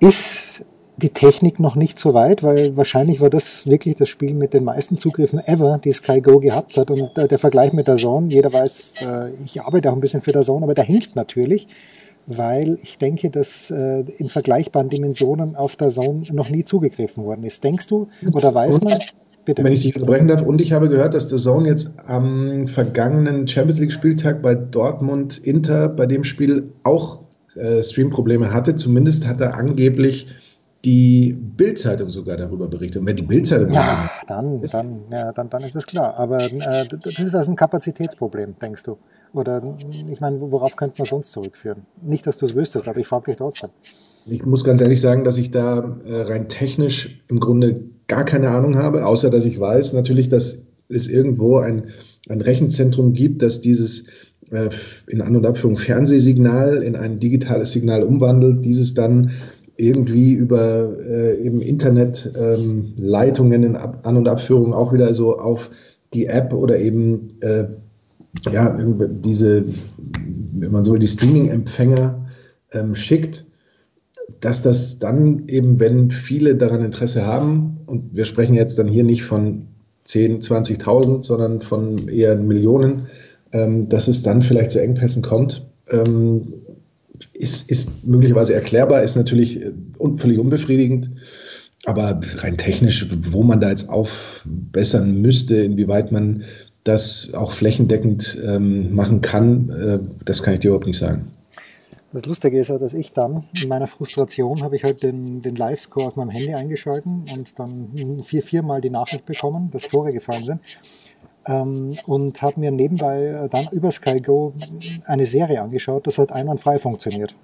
ist 0.00 0.66
die 0.98 1.08
Technik 1.08 1.58
noch 1.60 1.76
nicht 1.76 1.98
so 1.98 2.12
weit, 2.12 2.42
weil 2.42 2.76
wahrscheinlich 2.76 3.22
war 3.22 3.30
das 3.30 3.66
wirklich 3.66 3.94
das 3.94 4.10
Spiel 4.10 4.34
mit 4.34 4.52
den 4.52 4.64
meisten 4.64 4.98
Zugriffen 4.98 5.40
ever, 5.40 5.80
die 5.82 5.92
Sky 5.92 6.20
Go 6.20 6.38
gehabt 6.38 6.76
hat. 6.76 6.90
Und 6.90 7.16
äh, 7.16 7.26
der 7.26 7.38
Vergleich 7.38 7.72
mit 7.72 7.88
der 7.88 7.96
Zone, 7.96 8.28
jeder 8.30 8.52
weiß, 8.52 8.94
äh, 9.00 9.30
ich 9.44 9.62
arbeite 9.62 9.90
auch 9.90 9.94
ein 9.94 10.00
bisschen 10.00 10.20
für 10.20 10.32
der 10.32 10.42
Zone, 10.42 10.64
aber 10.64 10.74
der 10.74 10.84
hinkt 10.84 11.16
natürlich, 11.16 11.66
weil 12.26 12.78
ich 12.82 12.98
denke, 12.98 13.30
dass 13.30 13.70
äh, 13.70 14.04
in 14.18 14.28
vergleichbaren 14.28 14.88
Dimensionen 14.88 15.56
auf 15.56 15.76
der 15.76 15.88
Zone 15.88 16.22
noch 16.32 16.48
nie 16.48 16.64
zugegriffen 16.64 17.24
worden 17.24 17.44
ist. 17.44 17.64
Denkst 17.64 17.86
du 17.88 18.08
oder 18.32 18.54
weiß 18.54 18.82
man? 18.82 18.98
Bitte. 19.44 19.62
Wenn 19.62 19.72
ich 19.72 19.82
dich 19.82 19.94
unterbrechen 19.94 20.28
darf, 20.28 20.42
und 20.42 20.60
ich 20.60 20.72
habe 20.72 20.88
gehört, 20.88 21.14
dass 21.14 21.28
der 21.28 21.38
Zone 21.38 21.68
jetzt 21.68 21.98
am 22.06 22.66
vergangenen 22.66 23.46
Champions 23.46 23.78
League 23.78 23.92
Spieltag 23.92 24.40
bei 24.42 24.54
Dortmund 24.54 25.38
Inter 25.38 25.88
bei 25.88 26.06
dem 26.06 26.24
Spiel 26.24 26.72
auch 26.82 27.20
äh, 27.54 27.82
Streamprobleme 27.84 28.52
hatte. 28.52 28.76
Zumindest 28.76 29.26
hat 29.26 29.40
er 29.40 29.56
angeblich 29.56 30.26
die 30.84 31.32
Bildzeitung 31.32 32.10
sogar 32.10 32.36
darüber 32.36 32.68
berichtet. 32.68 33.00
Und 33.00 33.06
wenn 33.06 33.16
die 33.16 33.22
Bildzeitung 33.22 33.72
ja, 33.72 34.10
dann, 34.26 34.60
dann, 34.62 35.04
ja, 35.10 35.32
dann, 35.32 35.48
dann 35.48 35.62
ist 35.62 35.74
das 35.74 35.86
klar. 35.86 36.14
Aber 36.18 36.42
äh, 36.42 36.86
das 36.88 37.18
ist 37.18 37.34
also 37.34 37.52
ein 37.52 37.56
Kapazitätsproblem, 37.56 38.56
denkst 38.60 38.82
du? 38.82 38.98
Oder 39.32 39.62
ich 40.08 40.20
meine, 40.20 40.40
worauf 40.40 40.76
könnte 40.76 40.96
man 40.98 41.06
sonst 41.06 41.32
zurückführen? 41.32 41.86
Nicht, 42.02 42.26
dass 42.26 42.36
du 42.36 42.46
es 42.46 42.54
wüsstest, 42.54 42.88
aber 42.88 42.98
ich 42.98 43.06
frage 43.06 43.26
dich 43.26 43.36
trotzdem. 43.36 43.70
Ich 44.26 44.44
muss 44.44 44.64
ganz 44.64 44.80
ehrlich 44.80 45.00
sagen, 45.00 45.24
dass 45.24 45.38
ich 45.38 45.50
da 45.50 45.98
äh, 46.06 46.22
rein 46.22 46.48
technisch 46.48 47.22
im 47.28 47.40
Grunde 47.40 47.74
gar 48.08 48.24
keine 48.24 48.50
Ahnung 48.50 48.76
habe, 48.76 49.06
außer 49.06 49.30
dass 49.30 49.44
ich 49.44 49.58
weiß 49.58 49.92
natürlich, 49.94 50.28
dass 50.28 50.66
es 50.88 51.08
irgendwo 51.08 51.58
ein, 51.58 51.86
ein 52.28 52.40
Rechenzentrum 52.40 53.12
gibt, 53.12 53.42
das 53.42 53.60
dieses 53.60 54.06
äh, 54.50 54.68
in 55.06 55.22
An- 55.22 55.36
und 55.36 55.46
Abführung 55.46 55.76
Fernsehsignal 55.76 56.82
in 56.82 56.96
ein 56.96 57.18
digitales 57.18 57.72
Signal 57.72 58.02
umwandelt, 58.02 58.64
dieses 58.64 58.94
dann 58.94 59.30
irgendwie 59.76 60.32
über 60.32 60.96
äh, 61.00 61.44
eben 61.44 61.60
Internetleitungen 61.60 63.62
ähm, 63.62 63.70
in 63.70 63.76
Ab 63.76 64.00
An- 64.04 64.16
und 64.16 64.28
Abführung 64.28 64.72
auch 64.72 64.92
wieder 64.92 65.12
so 65.14 65.38
auf 65.38 65.70
die 66.12 66.26
App 66.26 66.52
oder 66.52 66.78
eben 66.78 67.40
äh, 67.40 67.64
ja, 68.52 68.76
diese, 69.08 69.64
wenn 70.52 70.72
man 70.72 70.84
so 70.84 70.96
die 70.96 71.08
Streaming-Empfänger 71.08 72.26
ähm, 72.72 72.94
schickt, 72.94 73.46
dass 74.40 74.62
das 74.62 74.98
dann 74.98 75.48
eben, 75.48 75.80
wenn 75.80 76.10
viele 76.10 76.56
daran 76.56 76.84
Interesse 76.84 77.26
haben, 77.26 77.78
und 77.86 78.14
wir 78.16 78.24
sprechen 78.24 78.54
jetzt 78.54 78.78
dann 78.78 78.88
hier 78.88 79.04
nicht 79.04 79.24
von 79.24 79.66
10, 80.04 80.40
20.000, 80.40 81.22
sondern 81.22 81.60
von 81.60 82.08
eher 82.08 82.36
Millionen, 82.36 83.06
ähm, 83.52 83.88
dass 83.88 84.08
es 84.08 84.22
dann 84.22 84.42
vielleicht 84.42 84.70
zu 84.70 84.80
Engpässen 84.80 85.22
kommt. 85.22 85.66
Ähm, 85.90 86.54
ist, 87.32 87.70
ist 87.70 88.06
möglicherweise 88.06 88.54
erklärbar, 88.54 89.02
ist 89.02 89.16
natürlich 89.16 89.62
äh, 89.62 89.72
völlig 90.16 90.38
unbefriedigend. 90.38 91.10
Aber 91.84 92.20
rein 92.36 92.56
technisch, 92.56 93.08
wo 93.30 93.42
man 93.42 93.60
da 93.60 93.70
jetzt 93.70 93.90
aufbessern 93.90 95.20
müsste, 95.20 95.56
inwieweit 95.56 96.12
man 96.12 96.44
das 96.82 97.34
auch 97.34 97.52
flächendeckend 97.52 98.38
ähm, 98.46 98.94
machen 98.94 99.20
kann, 99.20 99.70
äh, 99.70 99.98
das 100.24 100.42
kann 100.42 100.54
ich 100.54 100.60
dir 100.60 100.68
überhaupt 100.68 100.86
nicht 100.86 100.98
sagen. 100.98 101.32
Das 102.14 102.26
Lustige 102.26 102.60
ist 102.60 102.68
ja, 102.68 102.78
dass 102.78 102.94
ich 102.94 103.12
dann 103.12 103.42
in 103.60 103.68
meiner 103.68 103.88
Frustration 103.88 104.62
habe 104.62 104.76
ich 104.76 104.84
halt 104.84 105.02
den, 105.02 105.42
den 105.42 105.56
Live-Score 105.56 106.06
auf 106.06 106.14
meinem 106.14 106.30
Handy 106.30 106.54
eingeschalten 106.54 107.24
und 107.34 107.58
dann 107.58 108.22
vier, 108.22 108.44
viermal 108.44 108.80
die 108.80 108.88
Nachricht 108.88 109.26
bekommen, 109.26 109.72
dass 109.72 109.88
Tore 109.88 110.12
gefallen 110.12 110.44
sind 110.44 110.60
ähm, 111.48 111.96
und 112.06 112.40
habe 112.40 112.60
mir 112.60 112.70
nebenbei 112.70 113.48
dann 113.50 113.66
über 113.72 113.90
Sky 113.90 114.20
Go 114.20 114.54
eine 115.06 115.26
Serie 115.26 115.60
angeschaut, 115.60 116.06
das 116.06 116.18
hat 116.18 116.30
einwandfrei 116.30 116.78
funktioniert. 116.78 117.34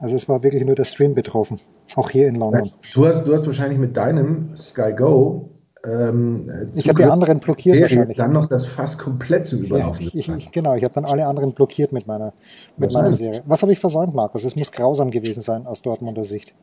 Also 0.00 0.16
es 0.16 0.28
war 0.28 0.42
wirklich 0.42 0.64
nur 0.64 0.74
der 0.74 0.86
Stream 0.86 1.14
betroffen, 1.14 1.60
auch 1.94 2.10
hier 2.10 2.26
in 2.26 2.34
London. 2.34 2.72
Du 2.94 3.06
hast, 3.06 3.28
du 3.28 3.32
hast 3.32 3.46
wahrscheinlich 3.46 3.78
mit 3.78 3.96
deinem 3.96 4.56
Sky 4.56 4.92
Go 4.92 5.50
ähm, 5.86 6.50
ich 6.74 6.88
habe 6.88 7.02
die 7.02 7.08
anderen 7.08 7.38
blockiert 7.38 7.80
wahrscheinlich. 7.80 8.16
Dann 8.16 8.32
noch 8.32 8.46
das 8.46 8.66
Fass 8.66 8.98
komplett 8.98 9.46
zu 9.46 9.58
überlaufen. 9.58 10.10
Ja, 10.12 10.36
ich, 10.36 10.50
genau, 10.50 10.74
ich 10.74 10.84
habe 10.84 10.94
dann 10.94 11.04
alle 11.04 11.26
anderen 11.26 11.52
blockiert 11.52 11.92
mit 11.92 12.06
meiner, 12.06 12.32
mit 12.76 12.92
meiner 12.92 13.12
Serie. 13.12 13.42
Was 13.46 13.62
habe 13.62 13.72
ich 13.72 13.78
versäumt, 13.78 14.14
Markus? 14.14 14.44
Es 14.44 14.56
muss 14.56 14.72
grausam 14.72 15.10
gewesen 15.10 15.42
sein 15.42 15.66
aus 15.66 15.82
Dortmunder 15.82 16.24
Sicht. 16.24 16.54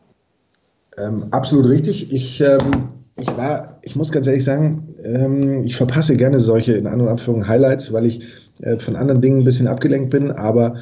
Ähm, 0.97 1.27
absolut 1.31 1.67
richtig. 1.67 2.11
Ich 2.11 2.41
ähm, 2.41 2.89
ich 3.15 3.37
war, 3.37 3.79
ich 3.83 3.95
muss 3.95 4.11
ganz 4.11 4.27
ehrlich 4.27 4.43
sagen, 4.43 4.95
ähm, 5.03 5.63
ich 5.63 5.75
verpasse 5.75 6.17
gerne 6.17 6.39
solche, 6.39 6.73
in 6.73 6.87
anderen 6.87 7.11
Anführungen, 7.11 7.47
Highlights, 7.47 7.93
weil 7.93 8.05
ich 8.05 8.21
äh, 8.61 8.79
von 8.79 8.95
anderen 8.95 9.21
Dingen 9.21 9.39
ein 9.39 9.45
bisschen 9.45 9.67
abgelenkt 9.67 10.09
bin, 10.09 10.31
aber 10.31 10.77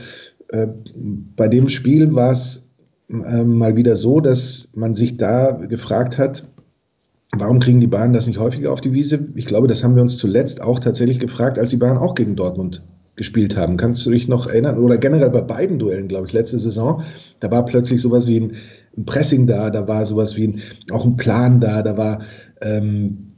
äh, 0.49 0.67
bei 0.95 1.47
dem 1.47 1.67
Spiel 1.67 2.15
war 2.15 2.31
es 2.31 2.71
äh, 3.09 3.43
mal 3.43 3.75
wieder 3.75 3.95
so, 3.95 4.21
dass 4.21 4.69
man 4.75 4.95
sich 4.95 5.17
da 5.17 5.51
gefragt 5.51 6.17
hat, 6.17 6.43
warum 7.37 7.59
kriegen 7.59 7.79
die 7.79 7.87
Bayern 7.87 8.13
das 8.13 8.27
nicht 8.27 8.39
häufiger 8.39 8.71
auf 8.71 8.81
die 8.81 8.93
Wiese? 8.93 9.29
Ich 9.35 9.45
glaube, 9.45 9.67
das 9.67 9.83
haben 9.83 9.95
wir 9.95 10.01
uns 10.01 10.17
zuletzt 10.17 10.61
auch 10.61 10.79
tatsächlich 10.79 11.19
gefragt, 11.19 11.57
als 11.57 11.69
die 11.69 11.77
Bayern 11.77 11.97
auch 11.97 12.15
gegen 12.15 12.35
Dortmund 12.35 12.83
gespielt 13.15 13.55
haben. 13.57 13.77
Kannst 13.77 14.05
du 14.05 14.11
dich 14.11 14.27
noch 14.27 14.47
erinnern? 14.47 14.77
Oder 14.77 14.97
generell 14.97 15.29
bei 15.29 15.41
beiden 15.41 15.79
Duellen, 15.79 16.07
glaube 16.07 16.27
ich, 16.27 16.33
letzte 16.33 16.59
Saison, 16.59 17.03
da 17.39 17.51
war 17.51 17.65
plötzlich 17.65 18.01
sowas 18.01 18.27
wie 18.27 18.39
ein, 18.39 18.55
Pressing 19.05 19.47
da, 19.47 19.69
da 19.69 19.87
war 19.87 20.05
sowas 20.05 20.35
wie 20.35 20.47
ein, 20.47 20.61
auch 20.91 21.05
ein 21.05 21.15
Plan 21.15 21.61
da, 21.61 21.81
da 21.81 21.97
war 21.97 22.23
ähm, 22.61 23.31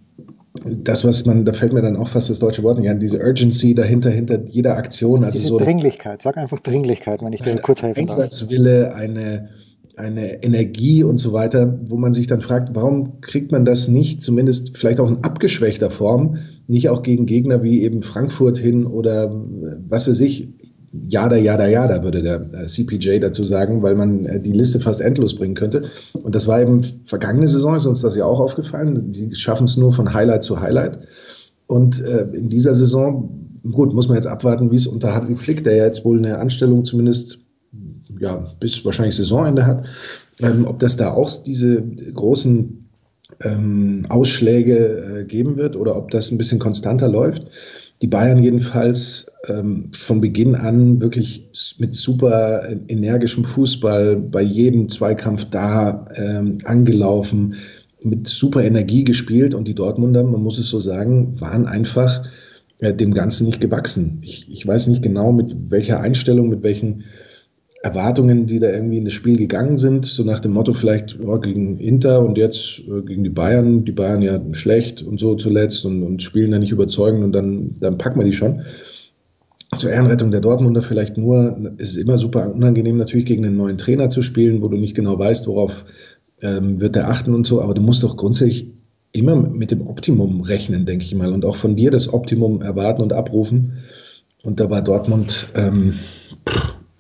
das, 0.66 1.06
was 1.06 1.26
man, 1.26 1.46
da 1.46 1.54
fällt 1.54 1.74
mir 1.74 1.82
dann 1.82 1.96
auch 1.96 2.08
fast 2.08 2.30
das 2.30 2.40
deutsche 2.40 2.64
Wort 2.64 2.80
nicht 2.80 2.90
an, 2.90 3.00
diese 3.00 3.20
Urgency 3.20 3.76
dahinter, 3.76 4.10
hinter 4.10 4.44
jeder 4.46 4.78
Aktion. 4.78 5.24
Also 5.24 5.40
diese 5.40 5.50
so 5.50 5.58
Dringlichkeit, 5.60 6.22
sag 6.22 6.38
einfach 6.38 6.60
Dringlichkeit, 6.60 7.22
wenn 7.22 7.34
ich 7.34 7.42
dir 7.42 7.56
kurz 7.58 7.82
helfen 7.82 8.08
darf. 8.08 8.18
Einsatzwille, 8.18 8.96
eine, 8.96 9.50
eine 9.96 10.44
Energie 10.44 11.04
und 11.04 11.20
so 11.20 11.34
weiter, 11.34 11.80
wo 11.88 11.98
man 11.98 12.14
sich 12.14 12.28
dann 12.28 12.42
fragt, 12.42 12.76
warum 12.76 13.22
kriegt 13.22 13.52
man 13.52 13.66
das 13.66 13.88
nicht, 13.88 14.22
zumindest 14.22 14.78
vielleicht 14.78 15.00
auch 15.00 15.10
in 15.10 15.24
abgeschwächter 15.24 15.90
Form, 15.90 16.38
nicht 16.68 16.90
auch 16.90 17.04
gegen 17.04 17.26
Gegner 17.26 17.64
wie 17.64 17.82
eben 17.82 18.02
Frankfurt 18.02 18.58
hin 18.58 18.86
oder 18.88 19.32
was 19.88 20.08
weiß 20.08 20.20
ich, 20.22 20.54
Jada, 20.94 21.36
Jada, 21.38 21.68
Jada, 21.68 22.04
würde 22.04 22.22
der 22.22 22.54
äh, 22.54 22.66
CPJ 22.68 23.20
dazu 23.20 23.44
sagen, 23.44 23.82
weil 23.82 23.96
man 23.96 24.26
äh, 24.26 24.40
die 24.40 24.52
Liste 24.52 24.80
fast 24.80 25.02
endlos 25.02 25.36
bringen 25.36 25.56
könnte. 25.56 25.84
Und 26.14 26.36
das 26.36 26.48
war 26.48 26.62
eben 26.62 26.82
vergangene 27.06 27.48
Saison, 27.48 27.76
ist 27.76 27.88
uns 27.88 28.02
das 28.02 28.16
ja 28.16 28.26
auch 28.26 28.40
aufgefallen. 28.40 29.12
Sie 29.12 29.34
schaffen 29.34 29.64
es 29.64 29.76
nur 29.76 29.92
von 29.92 30.14
Highlight 30.14 30.44
zu 30.44 30.62
Highlight. 30.62 31.00
Und 31.66 32.00
äh, 32.04 32.28
in 32.34 32.48
dieser 32.48 32.76
Saison, 32.76 33.60
gut, 33.72 33.94
muss 33.94 34.08
man 34.08 34.18
jetzt 34.18 34.28
abwarten, 34.28 34.70
wie 34.70 34.76
es 34.76 34.86
unter 34.86 35.16
Hansi 35.16 35.36
Flick, 35.36 35.64
der 35.64 35.76
ja 35.76 35.86
jetzt 35.86 36.06
wohl 36.06 36.20
eine 36.20 36.38
Anstellung 36.38 36.86
zumindest 36.86 37.40
ja, 38.24 38.56
bis 38.60 38.84
wahrscheinlich 38.86 39.16
Saisonende 39.16 39.66
hat, 39.66 39.86
ähm, 40.40 40.66
ob 40.66 40.80
das 40.80 40.96
da 40.96 41.12
auch 41.12 41.44
diese 41.44 41.84
großen 41.84 42.90
ähm, 43.42 44.04
Ausschläge 44.10 44.78
äh, 44.78 45.26
geben 45.26 45.58
wird 45.58 45.76
oder 45.76 45.98
ob 45.98 46.10
das 46.12 46.32
ein 46.32 46.38
bisschen 46.38 46.60
konstanter 46.60 47.10
läuft. 47.10 47.48
Die 48.02 48.08
Bayern 48.08 48.42
jedenfalls 48.42 49.32
ähm, 49.48 49.90
von 49.94 50.22
Beginn 50.22 50.56
an 50.56 51.02
wirklich 51.02 51.76
mit 51.78 51.96
super 51.96 52.68
energischem 52.88 53.46
Fußball 53.46 54.18
bei 54.18 54.42
jedem 54.42 54.90
Zweikampf 54.90 55.46
da 55.50 56.08
ähm, 56.16 56.60
angelaufen, 56.64 57.56
mit 58.02 58.28
super 58.28 58.64
Energie 58.64 59.04
gespielt. 59.04 59.54
Und 59.54 59.68
die 59.68 59.76
Dortmunder, 59.76 60.24
man 60.24 60.42
muss 60.42 60.60
es 60.60 60.68
so 60.68 60.80
sagen, 60.80 61.40
waren 61.40 61.66
einfach 61.66 62.24
äh, 62.80 62.94
dem 62.94 63.14
Ganzen 63.14 63.46
nicht 63.46 63.62
gewachsen. 63.62 64.20
Ich, 64.22 64.52
ich 64.52 64.68
weiß 64.68 64.88
nicht 64.88 65.02
genau, 65.02 65.32
mit 65.32 65.56
welcher 65.70 66.02
Einstellung, 66.02 66.50
mit 66.50 66.64
welchen 66.64 67.06
Erwartungen, 67.84 68.46
die 68.46 68.60
da 68.60 68.72
irgendwie 68.72 68.98
in 68.98 69.04
das 69.04 69.14
Spiel 69.14 69.38
gegangen 69.38 69.76
sind, 69.76 70.06
so 70.06 70.24
nach 70.24 70.40
dem 70.40 70.54
Motto 70.54 70.72
vielleicht 70.72 71.20
oh, 71.20 71.38
gegen 71.38 71.80
Inter 71.80 72.26
und 72.26 72.38
jetzt 72.38 72.80
äh, 72.80 73.02
gegen 73.02 73.26
die 73.26 73.30
Bayern, 73.30 73.84
die 73.84 73.92
Bayern 73.92 74.22
ja 74.22 74.42
schlecht 74.54 75.02
und 75.04 75.20
so 75.20 75.36
zuletzt 75.36 75.84
und, 75.86 76.02
und 76.02 76.24
spielen 76.24 76.52
da 76.52 76.60
nicht 76.60 76.72
überzeugend 76.72 77.26
und 77.26 77.34
dann, 77.34 77.76
dann 77.82 77.98
packen 77.98 78.20
wir 78.20 78.26
die 78.26 78.32
schon. 78.32 78.62
Zur 79.76 79.92
Ehrenrettung 79.92 80.32
der 80.32 80.40
Dortmunder 80.40 80.82
vielleicht 80.82 81.18
nur, 81.18 81.74
es 81.78 81.90
ist 81.90 81.98
immer 81.98 82.18
super 82.18 82.54
unangenehm 82.54 82.96
natürlich 82.96 83.26
gegen 83.26 83.46
einen 83.46 83.58
neuen 83.58 83.78
Trainer 83.78 84.08
zu 84.08 84.24
spielen, 84.24 84.62
wo 84.62 84.70
du 84.70 84.78
nicht 84.78 84.96
genau 84.96 85.20
weißt, 85.20 85.48
worauf 85.48 85.84
ähm, 86.42 86.80
wird 86.80 86.96
er 86.96 87.10
achten 87.10 87.34
und 87.34 87.46
so, 87.46 87.62
aber 87.62 87.74
du 87.74 87.82
musst 87.82 88.04
doch 88.04 88.16
grundsätzlich 88.16 88.72
immer 89.12 89.36
mit 89.36 89.72
dem 89.72 89.86
Optimum 89.88 90.40
rechnen, 90.42 90.86
denke 90.86 91.04
ich 91.04 91.14
mal, 91.16 91.34
und 91.34 91.44
auch 91.44 91.58
von 91.58 91.76
dir 91.76 91.92
das 91.92 92.14
Optimum 92.14 92.62
erwarten 92.62 93.02
und 93.02 93.12
abrufen. 93.12 93.74
Und 94.42 94.60
da 94.60 94.70
war 94.70 94.82
Dortmund 94.82 95.48
ähm, 95.56 95.96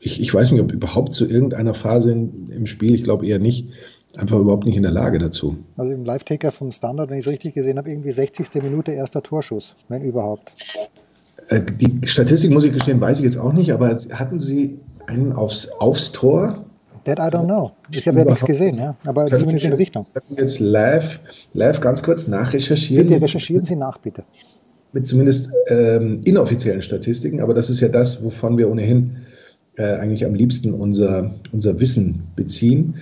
ich, 0.03 0.21
ich 0.21 0.33
weiß 0.33 0.51
nicht, 0.51 0.61
ob 0.61 0.71
überhaupt 0.71 1.13
zu 1.13 1.27
irgendeiner 1.27 1.73
Phase 1.73 2.11
in, 2.11 2.49
im 2.49 2.65
Spiel, 2.65 2.93
ich 2.93 3.03
glaube 3.03 3.25
eher 3.25 3.39
nicht, 3.39 3.69
einfach 4.15 4.37
überhaupt 4.37 4.65
nicht 4.65 4.75
in 4.75 4.83
der 4.83 4.91
Lage 4.91 5.17
dazu. 5.17 5.57
Also 5.77 5.93
im 5.93 6.03
Live-Taker 6.03 6.51
vom 6.51 6.71
Standard, 6.71 7.09
wenn 7.09 7.17
ich 7.17 7.25
es 7.25 7.31
richtig 7.31 7.53
gesehen 7.53 7.77
habe, 7.77 7.89
irgendwie 7.89 8.11
60. 8.11 8.47
Minute 8.61 8.91
erster 8.91 9.23
Torschuss, 9.23 9.75
wenn 9.87 10.01
überhaupt. 10.01 10.53
Äh, 11.47 11.61
die 11.61 12.05
Statistik, 12.07 12.51
muss 12.51 12.65
ich 12.65 12.73
gestehen, 12.73 12.99
weiß 12.99 13.19
ich 13.19 13.25
jetzt 13.25 13.37
auch 13.37 13.53
nicht, 13.53 13.73
aber 13.73 13.97
hatten 14.11 14.39
Sie 14.39 14.79
einen 15.07 15.33
aufs, 15.33 15.69
aufs 15.79 16.11
Tor? 16.11 16.65
That 17.05 17.19
I 17.19 17.35
don't 17.35 17.45
know. 17.45 17.71
Ich 17.91 18.07
habe 18.07 18.19
ja 18.19 18.25
nichts 18.25 18.45
gesehen, 18.45 18.75
ja. 18.75 18.95
aber 19.03 19.29
zumindest 19.31 19.65
in 19.65 19.73
Richtung. 19.73 20.05
Ich 20.29 20.37
jetzt 20.37 20.59
live, 20.59 21.19
live 21.53 21.81
ganz 21.81 22.01
kurz 22.01 22.27
nachrecherchieren. 22.27 23.07
Bitte 23.07 23.21
recherchieren 23.21 23.65
Sie 23.65 23.75
nach, 23.75 23.97
bitte. 23.97 24.23
Mit 24.93 25.07
zumindest 25.07 25.49
ähm, 25.67 26.21
inoffiziellen 26.23 26.81
Statistiken, 26.81 27.41
aber 27.41 27.53
das 27.53 27.69
ist 27.69 27.81
ja 27.81 27.89
das, 27.89 28.23
wovon 28.23 28.57
wir 28.57 28.69
ohnehin 28.69 29.17
äh, 29.75 29.95
eigentlich 29.95 30.25
am 30.25 30.33
liebsten 30.33 30.73
unser, 30.73 31.35
unser 31.51 31.79
Wissen 31.79 32.23
beziehen. 32.35 32.95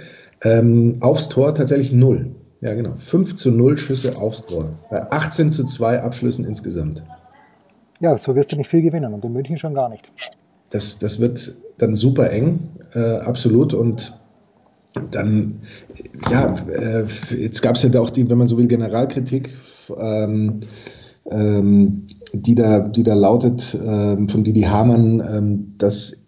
Ähm, 0.43 0.97
aufs 1.01 1.29
Tor 1.29 1.53
tatsächlich 1.53 1.91
null. 1.91 2.35
Ja, 2.61 2.75
genau. 2.75 2.93
5 2.95 3.35
zu 3.35 3.51
0 3.51 3.77
Schüsse 3.77 4.21
aufs 4.21 4.43
Tor. 4.43 4.71
Bei 4.89 5.11
18 5.11 5.51
zu 5.51 5.63
2 5.63 6.01
Abschlüssen 6.01 6.45
insgesamt. 6.45 7.03
Ja, 7.99 8.17
so 8.17 8.35
wirst 8.35 8.51
du 8.51 8.55
nicht 8.55 8.69
viel 8.69 8.81
gewinnen 8.81 9.13
und 9.13 9.25
in 9.25 9.33
München 9.33 9.57
schon 9.57 9.73
gar 9.73 9.89
nicht. 9.89 10.11
Das, 10.69 10.99
das 10.99 11.19
wird 11.19 11.53
dann 11.77 11.95
super 11.95 12.31
eng, 12.31 12.69
äh, 12.93 13.17
absolut. 13.17 13.73
Und 13.73 14.13
dann, 15.11 15.59
ja, 16.29 16.55
äh, 16.69 17.05
jetzt 17.35 17.61
gab 17.61 17.75
es 17.75 17.83
ja 17.83 17.99
auch 17.99 18.09
die, 18.09 18.29
wenn 18.29 18.37
man 18.37 18.47
so 18.47 18.57
will, 18.57 18.67
Generalkritik, 18.67 19.55
ähm, 19.97 20.61
ähm, 21.29 22.07
die, 22.33 22.55
da, 22.55 22.79
die 22.79 23.03
da 23.03 23.13
lautet 23.13 23.77
ähm, 23.79 24.29
von 24.29 24.43
Didi 24.43 24.61
Hamann, 24.61 25.19
ähm, 25.19 25.73
dass 25.77 26.20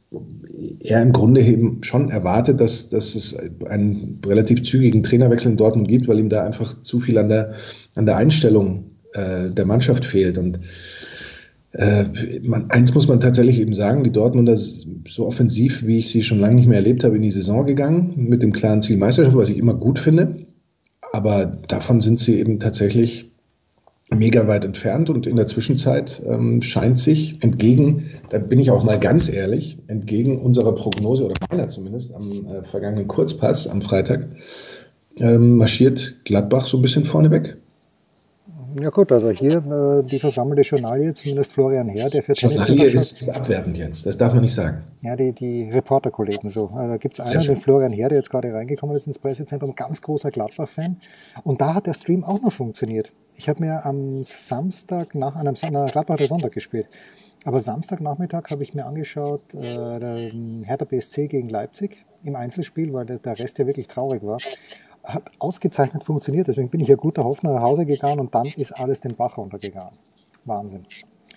er 0.79 1.01
im 1.01 1.13
Grunde 1.13 1.41
eben 1.41 1.83
schon 1.83 2.09
erwartet, 2.09 2.61
dass, 2.61 2.89
dass 2.89 3.15
es 3.15 3.37
einen 3.65 4.19
relativ 4.25 4.63
zügigen 4.63 5.03
Trainerwechsel 5.03 5.51
in 5.51 5.57
Dortmund 5.57 5.87
gibt, 5.87 6.07
weil 6.07 6.19
ihm 6.19 6.29
da 6.29 6.43
einfach 6.43 6.81
zu 6.81 6.99
viel 6.99 7.17
an 7.17 7.29
der, 7.29 7.53
an 7.95 8.05
der 8.05 8.17
Einstellung 8.17 8.91
äh, 9.13 9.49
der 9.49 9.65
Mannschaft 9.65 10.05
fehlt. 10.05 10.37
Und 10.37 10.59
äh, 11.71 12.05
man, 12.43 12.69
eins 12.69 12.93
muss 12.93 13.07
man 13.07 13.19
tatsächlich 13.19 13.59
eben 13.59 13.73
sagen, 13.73 14.03
die 14.03 14.11
Dortmunder 14.11 14.55
so 14.57 15.25
offensiv, 15.25 15.85
wie 15.85 15.99
ich 15.99 16.09
sie 16.09 16.23
schon 16.23 16.39
lange 16.39 16.55
nicht 16.55 16.67
mehr 16.67 16.77
erlebt 16.77 17.03
habe, 17.03 17.15
in 17.15 17.21
die 17.21 17.31
Saison 17.31 17.65
gegangen, 17.65 18.13
mit 18.15 18.43
dem 18.43 18.53
klaren 18.53 18.81
Ziel 18.81 18.97
Meisterschaft, 18.97 19.35
was 19.35 19.49
ich 19.49 19.57
immer 19.57 19.73
gut 19.73 19.99
finde. 19.99 20.45
Aber 21.11 21.45
davon 21.67 22.01
sind 22.01 22.19
sie 22.19 22.39
eben 22.39 22.59
tatsächlich 22.59 23.32
mega 24.15 24.47
weit 24.47 24.65
entfernt 24.65 25.09
und 25.09 25.27
in 25.27 25.35
der 25.35 25.47
Zwischenzeit 25.47 26.21
ähm, 26.25 26.61
scheint 26.61 26.99
sich 26.99 27.43
entgegen, 27.43 28.11
da 28.29 28.39
bin 28.39 28.59
ich 28.59 28.71
auch 28.71 28.83
mal 28.83 28.99
ganz 28.99 29.31
ehrlich, 29.31 29.79
entgegen 29.87 30.39
unserer 30.39 30.73
Prognose 30.73 31.25
oder 31.25 31.35
meiner 31.49 31.67
zumindest 31.67 32.15
am 32.15 32.45
äh, 32.45 32.63
vergangenen 32.63 33.07
Kurzpass 33.07 33.67
am 33.67 33.81
Freitag, 33.81 34.27
ähm, 35.17 35.57
marschiert 35.57 36.25
Gladbach 36.25 36.65
so 36.65 36.77
ein 36.77 36.81
bisschen 36.81 37.05
vorneweg. 37.05 37.57
Ja 38.79 38.89
gut, 38.89 39.11
also 39.11 39.29
hier 39.29 39.57
äh, 39.57 40.03
die 40.03 40.19
versammelte 40.19 40.61
Journalie, 40.61 41.13
zumindest 41.13 41.53
Florian 41.53 41.89
Herr, 41.89 42.09
der 42.09 42.23
für 42.23 42.33
Journalie 42.33 42.85
ist, 42.85 43.21
ist 43.21 43.29
abwertend, 43.29 43.77
Jens, 43.77 44.03
das 44.03 44.17
darf 44.17 44.33
man 44.33 44.41
nicht 44.41 44.53
sagen. 44.53 44.83
Ja, 45.01 45.15
die, 45.15 45.31
die 45.31 45.69
Reporterkollegen 45.69 46.49
so. 46.49 46.65
Also, 46.67 46.87
da 46.87 46.97
gibt 46.97 47.19
es 47.19 47.29
einen, 47.29 47.41
den 47.43 47.55
Florian 47.55 47.91
Herr, 47.91 48.09
der 48.09 48.17
jetzt 48.19 48.29
gerade 48.29 48.53
reingekommen 48.53 48.95
ist 48.95 49.05
ins 49.05 49.19
Pressezentrum, 49.19 49.75
ganz 49.75 50.01
großer 50.01 50.29
Gladbach-Fan. 50.29 50.97
Und 51.43 51.61
da 51.61 51.75
hat 51.75 51.87
der 51.87 51.93
Stream 51.93 52.23
auch 52.23 52.41
noch 52.41 52.51
funktioniert. 52.51 53.11
Ich 53.35 53.49
habe 53.49 53.61
mir 53.61 53.85
am 53.85 54.23
Samstag 54.23 55.15
nach 55.15 55.35
einem 55.35 55.55
na, 55.71 55.85
Gladbach 55.87 56.19
hat 56.19 56.27
Sonntag 56.27 56.53
gespielt. 56.53 56.87
Aber 57.45 57.59
Samstagnachmittag 57.59 58.49
habe 58.49 58.63
ich 58.63 58.73
mir 58.73 58.85
angeschaut, 58.85 59.53
äh, 59.53 59.99
der 59.99 60.17
Hertha 60.63 60.85
BSC 60.85 61.27
gegen 61.27 61.49
Leipzig 61.49 62.05
im 62.23 62.35
Einzelspiel, 62.35 62.93
weil 62.93 63.05
der, 63.05 63.17
der 63.17 63.37
Rest 63.37 63.59
ja 63.59 63.67
wirklich 63.67 63.87
traurig 63.87 64.23
war 64.23 64.37
hat 65.03 65.23
ausgezeichnet 65.39 66.03
funktioniert. 66.03 66.47
Deswegen 66.47 66.69
bin 66.69 66.79
ich 66.81 66.87
ja 66.87 66.95
guter 66.95 67.23
Hoffnung 67.23 67.55
nach 67.55 67.61
Hause 67.61 67.85
gegangen 67.85 68.19
und 68.19 68.33
dann 68.33 68.45
ist 68.45 68.71
alles 68.71 69.01
den 69.01 69.15
Bach 69.15 69.37
runtergegangen. 69.37 69.97
Wahnsinn. 70.45 70.83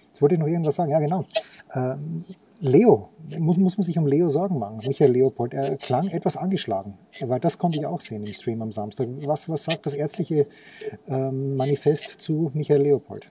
Jetzt 0.08 0.22
wollte 0.22 0.34
ich 0.34 0.40
noch 0.40 0.46
irgendwas 0.46 0.76
sagen. 0.76 0.90
Ja, 0.90 0.98
genau. 0.98 1.24
Ähm, 1.74 2.24
Leo, 2.60 3.10
muss, 3.38 3.58
muss 3.58 3.76
man 3.76 3.84
sich 3.84 3.98
um 3.98 4.06
Leo 4.06 4.28
Sorgen 4.28 4.58
machen. 4.58 4.80
Michael 4.86 5.12
Leopold, 5.12 5.52
er 5.52 5.76
klang 5.76 6.08
etwas 6.08 6.36
angeschlagen, 6.36 6.94
weil 7.20 7.38
das 7.38 7.58
konnte 7.58 7.78
ich 7.78 7.86
auch 7.86 8.00
sehen 8.00 8.24
im 8.24 8.32
Stream 8.32 8.62
am 8.62 8.72
Samstag. 8.72 9.08
Was, 9.26 9.48
was 9.48 9.64
sagt 9.64 9.84
das 9.84 9.92
ärztliche 9.92 10.46
ähm, 11.06 11.56
Manifest 11.56 12.20
zu 12.20 12.50
Michael 12.54 12.82
Leopold? 12.82 13.28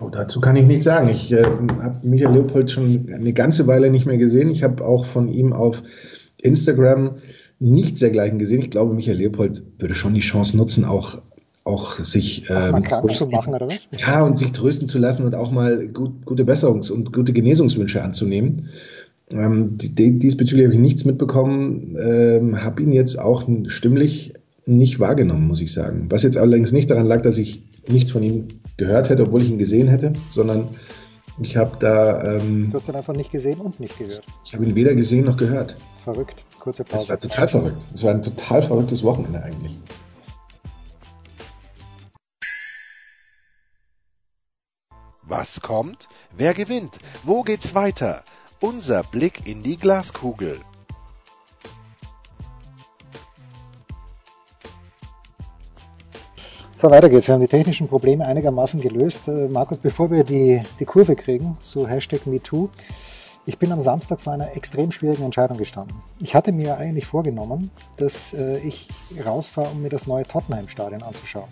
Oh, 0.00 0.10
dazu 0.10 0.40
kann 0.40 0.54
ich 0.54 0.66
nichts 0.66 0.84
sagen. 0.84 1.08
Ich 1.08 1.32
äh, 1.32 1.42
habe 1.42 1.98
Michael 2.02 2.34
Leopold 2.34 2.70
schon 2.70 3.08
eine 3.12 3.32
ganze 3.32 3.66
Weile 3.66 3.90
nicht 3.90 4.06
mehr 4.06 4.18
gesehen. 4.18 4.50
Ich 4.50 4.62
habe 4.62 4.84
auch 4.84 5.04
von 5.04 5.28
ihm 5.28 5.52
auf 5.52 5.82
Instagram 6.40 7.16
nichts 7.60 8.00
dergleichen 8.00 8.38
gesehen. 8.38 8.62
Ich 8.62 8.70
glaube, 8.70 8.94
Michael 8.94 9.16
Leopold 9.16 9.62
würde 9.78 9.94
schon 9.94 10.14
die 10.14 10.20
Chance 10.20 10.56
nutzen, 10.56 10.84
auch 10.84 11.18
auch 11.64 11.98
sich 11.98 12.48
ähm, 12.48 12.82
zu 13.12 13.28
machen 13.28 13.54
oder 13.54 13.68
was? 13.68 13.88
Ja, 13.98 14.22
und 14.22 14.38
sich 14.38 14.52
trösten 14.52 14.88
zu 14.88 14.98
lassen 14.98 15.24
und 15.24 15.34
auch 15.34 15.50
mal 15.50 15.88
gut, 15.88 16.24
gute 16.24 16.44
Besserungs- 16.44 16.90
und 16.90 17.12
gute 17.12 17.34
Genesungswünsche 17.34 18.02
anzunehmen. 18.02 18.70
Ähm, 19.30 19.76
diesbezüglich 19.76 20.64
habe 20.64 20.74
ich 20.74 20.80
nichts 20.80 21.04
mitbekommen, 21.04 21.94
ähm, 22.00 22.64
habe 22.64 22.82
ihn 22.82 22.92
jetzt 22.92 23.18
auch 23.18 23.46
stimmlich 23.66 24.32
nicht 24.64 24.98
wahrgenommen, 24.98 25.46
muss 25.46 25.60
ich 25.60 25.72
sagen. 25.72 26.06
Was 26.08 26.22
jetzt 26.22 26.38
allerdings 26.38 26.72
nicht 26.72 26.88
daran 26.88 27.06
lag, 27.06 27.20
dass 27.20 27.36
ich 27.36 27.62
nichts 27.86 28.10
von 28.10 28.22
ihm 28.22 28.48
gehört 28.78 29.10
hätte, 29.10 29.24
obwohl 29.24 29.42
ich 29.42 29.50
ihn 29.50 29.58
gesehen 29.58 29.88
hätte, 29.88 30.14
sondern 30.30 30.68
Ich 31.40 31.56
habe 31.56 31.76
da. 31.78 32.22
Ähm, 32.22 32.70
du 32.70 32.78
hast 32.78 32.88
ihn 32.88 32.96
einfach 32.96 33.14
nicht 33.14 33.30
gesehen 33.30 33.60
und 33.60 33.78
nicht 33.78 33.96
gehört. 33.96 34.24
Ich 34.44 34.54
habe 34.54 34.64
ihn 34.64 34.74
weder 34.74 34.94
gesehen 34.94 35.24
noch 35.24 35.36
gehört. 35.36 35.76
Verrückt. 36.02 36.44
Kurze 36.58 36.84
Pause. 36.84 37.04
Es 37.04 37.08
war 37.08 37.20
total 37.20 37.48
verrückt. 37.48 37.86
Es 37.94 38.02
war 38.02 38.10
ein 38.10 38.22
total 38.22 38.62
verrücktes 38.62 39.04
Wochenende 39.04 39.42
eigentlich. 39.42 39.76
Was 45.22 45.60
kommt? 45.60 46.08
Wer 46.36 46.54
gewinnt? 46.54 46.98
Wo 47.22 47.42
geht's 47.42 47.74
weiter? 47.74 48.24
Unser 48.60 49.04
Blick 49.04 49.46
in 49.46 49.62
die 49.62 49.76
Glaskugel. 49.76 50.58
So, 56.80 56.88
weiter 56.92 57.08
geht's. 57.08 57.26
Wir 57.26 57.34
haben 57.34 57.40
die 57.40 57.48
technischen 57.48 57.88
Probleme 57.88 58.24
einigermaßen 58.24 58.80
gelöst. 58.80 59.26
Äh, 59.26 59.48
Markus, 59.48 59.78
bevor 59.78 60.12
wir 60.12 60.22
die, 60.22 60.62
die 60.78 60.84
Kurve 60.84 61.16
kriegen 61.16 61.56
zu 61.58 61.88
Hashtag 61.88 62.24
MeToo, 62.24 62.68
ich 63.46 63.58
bin 63.58 63.72
am 63.72 63.80
Samstag 63.80 64.20
vor 64.20 64.32
einer 64.32 64.54
extrem 64.56 64.92
schwierigen 64.92 65.24
Entscheidung 65.24 65.58
gestanden. 65.58 65.96
Ich 66.20 66.36
hatte 66.36 66.52
mir 66.52 66.76
eigentlich 66.76 67.04
vorgenommen, 67.04 67.72
dass 67.96 68.32
äh, 68.32 68.58
ich 68.58 68.86
rausfahre, 69.26 69.72
um 69.72 69.82
mir 69.82 69.88
das 69.88 70.06
neue 70.06 70.24
Tottenham-Stadion 70.24 71.02
anzuschauen. 71.02 71.48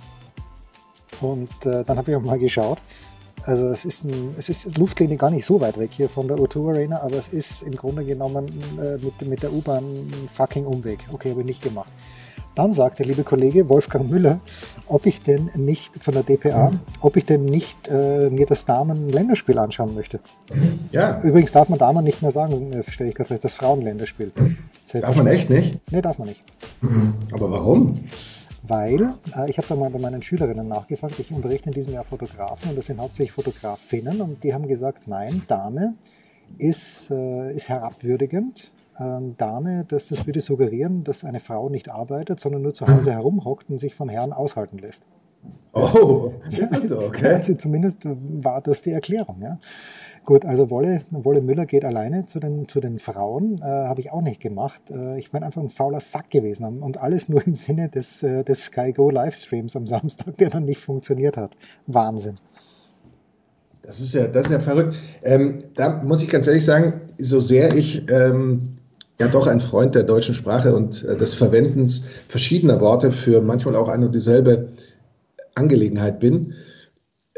Und 1.20 1.50
äh, 1.66 1.82
dann 1.82 1.98
habe 1.98 2.12
ich 2.12 2.16
auch 2.16 2.22
mal 2.22 2.38
geschaut. 2.38 2.78
Also 3.42 3.66
es 3.70 3.84
ist, 3.84 4.04
ein, 4.04 4.32
es 4.38 4.48
ist 4.48 4.78
Luftlinie 4.78 5.16
gar 5.16 5.30
nicht 5.30 5.44
so 5.44 5.60
weit 5.60 5.76
weg 5.76 5.90
hier 5.92 6.08
von 6.08 6.28
der 6.28 6.36
O2 6.36 6.70
Arena, 6.70 7.00
aber 7.02 7.16
es 7.16 7.30
ist 7.30 7.62
im 7.62 7.74
Grunde 7.74 8.04
genommen 8.04 8.78
äh, 8.78 8.96
mit, 9.04 9.20
mit 9.28 9.42
der 9.42 9.52
U-Bahn 9.52 9.82
ein 9.82 10.28
fucking 10.32 10.66
Umweg. 10.66 11.00
Okay, 11.12 11.30
habe 11.30 11.40
ich 11.40 11.46
nicht 11.46 11.62
gemacht. 11.62 11.90
Dann 12.56 12.72
sagt 12.72 12.98
der 13.00 13.06
liebe 13.06 13.22
Kollege 13.22 13.68
Wolfgang 13.68 14.10
Müller, 14.10 14.40
ob 14.88 15.04
ich 15.04 15.20
denn 15.20 15.50
nicht 15.56 16.02
von 16.02 16.14
der 16.14 16.22
DPA, 16.22 16.72
ob 17.02 17.16
ich 17.16 17.26
denn 17.26 17.44
nicht 17.44 17.86
äh, 17.88 18.30
mir 18.30 18.46
das 18.46 18.64
Damen-Länderspiel 18.64 19.58
anschauen 19.58 19.94
möchte. 19.94 20.20
Ja. 20.90 21.20
Übrigens 21.22 21.52
darf 21.52 21.68
man 21.68 21.78
Damen 21.78 22.02
nicht 22.02 22.22
mehr 22.22 22.30
sagen, 22.30 22.72
äh, 22.72 22.82
stelle 22.82 23.10
ich 23.10 23.14
gerade 23.14 23.28
fest, 23.28 23.44
das 23.44 23.54
Frauenländerspiel. 23.54 24.32
Darf 24.90 25.16
man 25.16 25.26
echt 25.26 25.50
nicht? 25.50 25.78
Nee, 25.92 26.00
darf 26.00 26.18
man 26.18 26.28
nicht. 26.28 26.42
Aber 27.30 27.50
warum? 27.50 28.00
Weil, 28.62 29.14
äh, 29.36 29.50
ich 29.50 29.58
habe 29.58 29.68
da 29.68 29.76
mal 29.76 29.90
bei 29.90 29.98
meinen 29.98 30.22
Schülerinnen 30.22 30.66
nachgefragt, 30.66 31.18
ich 31.18 31.30
unterrichte 31.30 31.68
in 31.68 31.74
diesem 31.74 31.92
Jahr 31.92 32.04
Fotografen 32.04 32.70
und 32.70 32.76
das 32.76 32.86
sind 32.86 32.98
hauptsächlich 32.98 33.32
Fotografinnen 33.32 34.22
und 34.22 34.42
die 34.42 34.54
haben 34.54 34.66
gesagt, 34.66 35.08
nein, 35.08 35.42
Dame 35.46 35.94
ist, 36.56 37.10
äh, 37.10 37.52
ist 37.54 37.68
herabwürdigend 37.68 38.72
ähm, 38.98 39.36
Dame, 39.36 39.84
dass 39.86 40.08
das 40.08 40.26
würde 40.26 40.40
suggerieren, 40.40 41.04
dass 41.04 41.24
eine 41.24 41.40
Frau 41.40 41.68
nicht 41.68 41.90
arbeitet, 41.90 42.40
sondern 42.40 42.62
nur 42.62 42.74
zu 42.74 42.86
Hause 42.86 43.12
herumhockt 43.12 43.70
und 43.70 43.78
sich 43.78 43.94
vom 43.94 44.08
Herrn 44.08 44.32
aushalten 44.32 44.78
lässt. 44.78 45.06
Oh, 45.72 46.32
ist 46.48 46.72
das 46.72 46.88
so, 46.88 47.00
okay. 47.00 47.34
Also 47.34 47.54
zumindest 47.54 48.00
war 48.04 48.60
das 48.60 48.82
die 48.82 48.92
Erklärung. 48.92 49.42
Ja. 49.42 49.58
Gut, 50.24 50.44
also 50.44 50.70
Wolle, 50.70 51.02
Wolle 51.10 51.40
Müller 51.40 51.66
geht 51.66 51.84
alleine 51.84 52.26
zu 52.26 52.40
den, 52.40 52.66
zu 52.66 52.80
den 52.80 52.98
Frauen, 52.98 53.58
äh, 53.60 53.64
habe 53.64 54.00
ich 54.00 54.10
auch 54.10 54.22
nicht 54.22 54.40
gemacht. 54.40 54.90
Äh, 54.90 55.18
ich 55.18 55.30
bin 55.30 55.44
einfach 55.44 55.62
ein 55.62 55.70
fauler 55.70 56.00
Sack 56.00 56.30
gewesen 56.30 56.82
und 56.82 56.98
alles 56.98 57.28
nur 57.28 57.46
im 57.46 57.54
Sinne 57.54 57.88
des, 57.88 58.22
äh, 58.22 58.42
des 58.42 58.64
Sky 58.64 58.92
Go 58.92 59.10
Livestreams 59.10 59.76
am 59.76 59.86
Samstag, 59.86 60.34
der 60.36 60.50
dann 60.50 60.64
nicht 60.64 60.80
funktioniert 60.80 61.36
hat. 61.36 61.56
Wahnsinn. 61.86 62.34
Das 63.82 64.00
ist 64.00 64.14
ja, 64.14 64.26
das 64.26 64.46
ist 64.46 64.52
ja 64.52 64.58
verrückt. 64.58 64.96
Ähm, 65.22 65.64
da 65.76 66.02
muss 66.02 66.22
ich 66.22 66.28
ganz 66.28 66.48
ehrlich 66.48 66.64
sagen, 66.64 67.02
so 67.18 67.38
sehr 67.38 67.76
ich 67.76 68.10
ähm, 68.10 68.75
ja 69.18 69.28
doch 69.28 69.46
ein 69.46 69.60
Freund 69.60 69.94
der 69.94 70.02
deutschen 70.02 70.34
Sprache 70.34 70.74
und 70.74 71.04
äh, 71.04 71.16
des 71.16 71.34
Verwendens 71.34 72.02
verschiedener 72.28 72.80
Worte 72.80 73.12
für 73.12 73.40
manchmal 73.40 73.76
auch 73.76 73.88
eine 73.88 74.06
und 74.06 74.14
dieselbe 74.14 74.70
Angelegenheit 75.54 76.18
bin. 76.20 76.54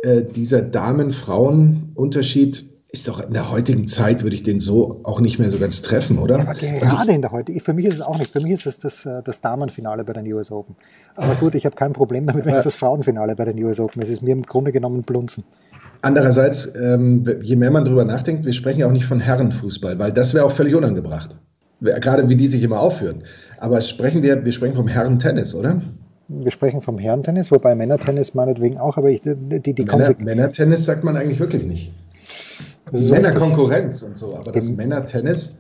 Äh, 0.02 0.22
dieser 0.22 0.62
Damen-Frauen-Unterschied 0.62 2.64
ist 2.90 3.06
doch 3.06 3.20
in 3.20 3.34
der 3.34 3.50
heutigen 3.50 3.86
Zeit, 3.86 4.22
würde 4.22 4.34
ich 4.34 4.42
den 4.42 4.60
so 4.60 5.02
auch 5.04 5.20
nicht 5.20 5.38
mehr 5.38 5.50
so 5.50 5.58
ganz 5.58 5.82
treffen, 5.82 6.18
oder? 6.18 6.38
Ja, 6.38 6.44
aber 6.44 6.54
gerade 6.54 7.12
in 7.12 7.20
der 7.20 7.32
heutigen, 7.32 7.60
für 7.60 7.74
mich 7.74 7.84
ist 7.84 7.92
es 7.94 8.00
auch 8.00 8.18
nicht. 8.18 8.32
Für 8.32 8.40
mich 8.40 8.52
ist 8.52 8.66
es 8.66 8.78
das, 8.78 9.02
das, 9.02 9.24
das 9.24 9.42
Damenfinale 9.42 10.04
bei 10.04 10.14
den 10.14 10.32
US 10.32 10.50
Open. 10.50 10.74
Aber 11.14 11.34
gut, 11.34 11.54
ich 11.54 11.66
habe 11.66 11.76
kein 11.76 11.92
Problem 11.92 12.26
damit, 12.26 12.46
wenn 12.46 12.54
es 12.54 12.64
das 12.64 12.76
Frauenfinale 12.76 13.36
bei 13.36 13.44
den 13.44 13.62
US 13.62 13.78
Open 13.78 14.00
ist. 14.00 14.08
Es 14.08 14.14
ist 14.14 14.22
mir 14.22 14.32
im 14.32 14.42
Grunde 14.42 14.72
genommen 14.72 15.02
Blunzen. 15.02 15.44
Andererseits, 16.00 16.74
ähm, 16.76 17.26
je 17.42 17.56
mehr 17.56 17.70
man 17.70 17.84
darüber 17.84 18.04
nachdenkt, 18.04 18.46
wir 18.46 18.54
sprechen 18.54 18.80
ja 18.80 18.86
auch 18.86 18.92
nicht 18.92 19.04
von 19.04 19.20
Herrenfußball, 19.20 19.98
weil 19.98 20.12
das 20.12 20.32
wäre 20.32 20.46
auch 20.46 20.52
völlig 20.52 20.74
unangebracht 20.74 21.36
gerade 21.80 22.28
wie 22.28 22.36
die 22.36 22.46
sich 22.46 22.62
immer 22.62 22.80
aufführen. 22.80 23.24
Aber 23.58 23.80
sprechen 23.80 24.22
wir, 24.22 24.44
wir 24.44 24.52
sprechen 24.52 24.74
vom 24.74 24.88
Herrentennis, 24.88 25.54
oder? 25.54 25.80
Wir 26.28 26.50
sprechen 26.50 26.80
vom 26.80 26.98
Herrentennis, 26.98 27.50
wobei 27.50 27.74
Männertennis 27.74 28.34
meinetwegen 28.34 28.78
auch, 28.78 28.98
aber 28.98 29.10
ich, 29.10 29.22
die, 29.22 29.34
die 29.34 29.84
Männer, 29.84 30.14
Männertennis 30.18 30.84
sagt 30.84 31.02
man 31.02 31.16
eigentlich 31.16 31.40
wirklich 31.40 31.64
nicht. 31.64 31.92
Männerkonkurrenz 32.90 34.02
und 34.02 34.16
so, 34.16 34.36
aber 34.36 34.52
das 34.52 34.70
Männertennis 34.70 35.58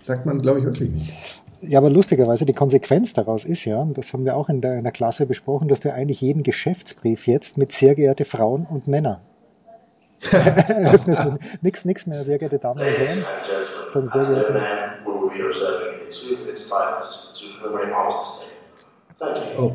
sagt 0.00 0.26
man, 0.26 0.40
glaube 0.40 0.60
ich, 0.60 0.64
wirklich 0.64 0.90
nicht. 0.90 1.12
Ja, 1.62 1.78
aber 1.78 1.90
lustigerweise, 1.90 2.46
die 2.46 2.54
Konsequenz 2.54 3.12
daraus 3.12 3.44
ist 3.44 3.66
ja, 3.66 3.78
und 3.78 3.98
das 3.98 4.12
haben 4.12 4.24
wir 4.24 4.34
auch 4.34 4.48
in 4.48 4.62
der, 4.62 4.78
in 4.78 4.82
der 4.82 4.92
Klasse 4.92 5.26
besprochen, 5.26 5.68
dass 5.68 5.80
du 5.80 5.92
eigentlich 5.92 6.20
jeden 6.20 6.42
Geschäftsbrief 6.42 7.26
jetzt 7.26 7.58
mit 7.58 7.70
sehr 7.70 7.94
geehrte 7.94 8.24
Frauen 8.24 8.66
und 8.68 8.88
Männer 8.88 9.20
nichts, 11.62 11.84
nichts 11.84 12.06
mehr, 12.06 12.24
sehr 12.24 12.38
geehrte 12.38 12.58
Damen 12.58 12.80
und 12.80 12.86
Herren, 12.86 13.24
sondern 13.90 14.10
sehr 14.10 14.24
geehrte 14.24 14.52
Oh. 19.56 19.72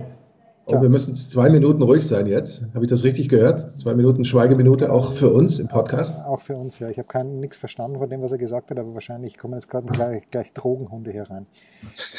Oh, 0.67 0.73
ja. 0.73 0.81
wir 0.81 0.89
müssen 0.89 1.13
zwei 1.15 1.51
Minuten 1.51 1.83
ruhig 1.83 2.07
sein 2.07 2.25
jetzt. 2.25 2.65
Habe 2.73 2.85
ich 2.85 2.89
das 2.89 3.03
richtig 3.03 3.29
gehört? 3.29 3.59
Zwei 3.59 3.93
Minuten 3.93 4.25
Schweigeminute 4.25 4.91
auch 4.91 5.13
für 5.13 5.29
uns 5.29 5.59
im 5.59 5.67
Podcast? 5.67 6.19
Auch 6.25 6.41
für 6.41 6.55
uns, 6.55 6.79
ja. 6.79 6.89
Ich 6.89 6.97
habe 6.97 7.23
nichts 7.23 7.57
verstanden 7.57 7.99
von 7.99 8.09
dem, 8.09 8.23
was 8.23 8.31
er 8.31 8.39
gesagt 8.39 8.71
hat, 8.71 8.79
aber 8.79 8.95
wahrscheinlich 8.95 9.37
kommen 9.37 9.53
jetzt 9.53 9.69
gerade 9.69 9.85
gleich, 9.85 10.25
gleich 10.31 10.53
Drogenhunde 10.53 11.11
hier 11.11 11.29
rein. 11.29 11.45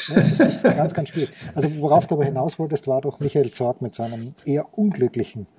Ja, 0.07 0.15
das 0.15 0.39
ist 0.39 0.63
ganz, 0.63 0.93
ganz 0.93 1.09
schwierig. 1.09 1.31
Also 1.55 1.69
worauf 1.81 2.07
du 2.07 2.15
aber 2.15 2.23
hinaus 2.23 2.57
wolltest, 2.57 2.87
war 2.87 3.01
doch 3.01 3.19
Michael 3.19 3.51
Zorg 3.51 3.81
mit 3.81 3.93
seinem 3.95 4.33
eher 4.45 4.65
unglücklichen 4.77 5.41
äh, 5.43 5.56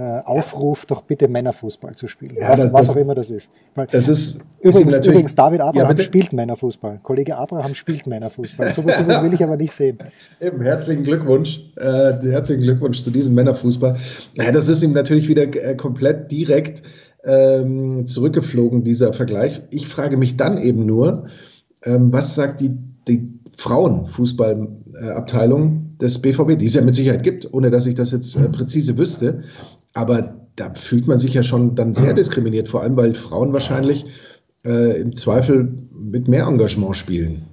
Aufruf, 0.00 0.86
doch 0.86 1.02
bitte 1.02 1.28
Männerfußball 1.28 1.94
zu 1.94 2.08
spielen. 2.08 2.34
Ja, 2.36 2.48
was, 2.48 2.62
das, 2.62 2.72
was, 2.72 2.90
auch 2.90 2.96
immer 2.96 3.14
das 3.14 3.30
ist. 3.30 3.48
Weil, 3.76 3.86
das 3.86 4.08
ist 4.08 4.40
übrigens, 4.60 4.94
ist 4.94 5.06
übrigens 5.06 5.36
David 5.36 5.60
Abraham 5.60 5.96
ja, 5.96 6.02
spielt 6.02 6.32
Männerfußball. 6.32 6.98
Kollege 7.02 7.36
Abraham 7.36 7.74
spielt 7.74 8.06
Männerfußball. 8.06 8.72
So 8.72 8.84
was 8.84 9.22
will 9.22 9.32
ich 9.32 9.44
aber 9.44 9.56
nicht 9.56 9.72
sehen. 9.72 9.98
Eben, 10.40 10.62
herzlichen 10.62 11.04
Glückwunsch. 11.04 11.70
Äh, 11.76 12.14
herzlichen 12.22 12.62
Glückwunsch 12.62 13.04
zu 13.04 13.12
diesem 13.12 13.36
Männerfußball. 13.36 13.96
Ja, 14.36 14.50
das 14.50 14.68
ist 14.68 14.82
ihm 14.82 14.92
natürlich 14.92 15.28
wieder 15.28 15.42
äh, 15.42 15.76
komplett 15.76 16.32
direkt 16.32 16.82
ähm, 17.24 18.06
zurückgeflogen, 18.06 18.84
dieser 18.84 19.12
Vergleich. 19.12 19.62
Ich 19.70 19.86
frage 19.86 20.16
mich 20.16 20.36
dann 20.36 20.58
eben 20.58 20.86
nur, 20.86 21.26
ähm, 21.84 22.12
was 22.12 22.34
sagt 22.34 22.60
die, 22.60 22.72
die 23.06 23.38
Frauenfußballabteilung 23.56 25.83
des 26.00 26.20
BVB, 26.20 26.58
die 26.58 26.66
es 26.66 26.74
ja 26.74 26.82
mit 26.82 26.94
Sicherheit 26.94 27.22
gibt, 27.22 27.52
ohne 27.52 27.70
dass 27.70 27.86
ich 27.86 27.94
das 27.94 28.12
jetzt 28.12 28.36
äh, 28.36 28.48
präzise 28.48 28.98
wüsste. 28.98 29.44
Aber 29.92 30.36
da 30.56 30.72
fühlt 30.74 31.06
man 31.06 31.18
sich 31.18 31.34
ja 31.34 31.42
schon 31.42 31.74
dann 31.74 31.94
sehr 31.94 32.14
diskriminiert, 32.14 32.68
vor 32.68 32.82
allem 32.82 32.96
weil 32.96 33.14
Frauen 33.14 33.52
wahrscheinlich 33.52 34.06
äh, 34.64 35.00
im 35.00 35.14
Zweifel 35.14 35.72
mit 35.92 36.28
mehr 36.28 36.46
Engagement 36.46 36.96
spielen. 36.96 37.44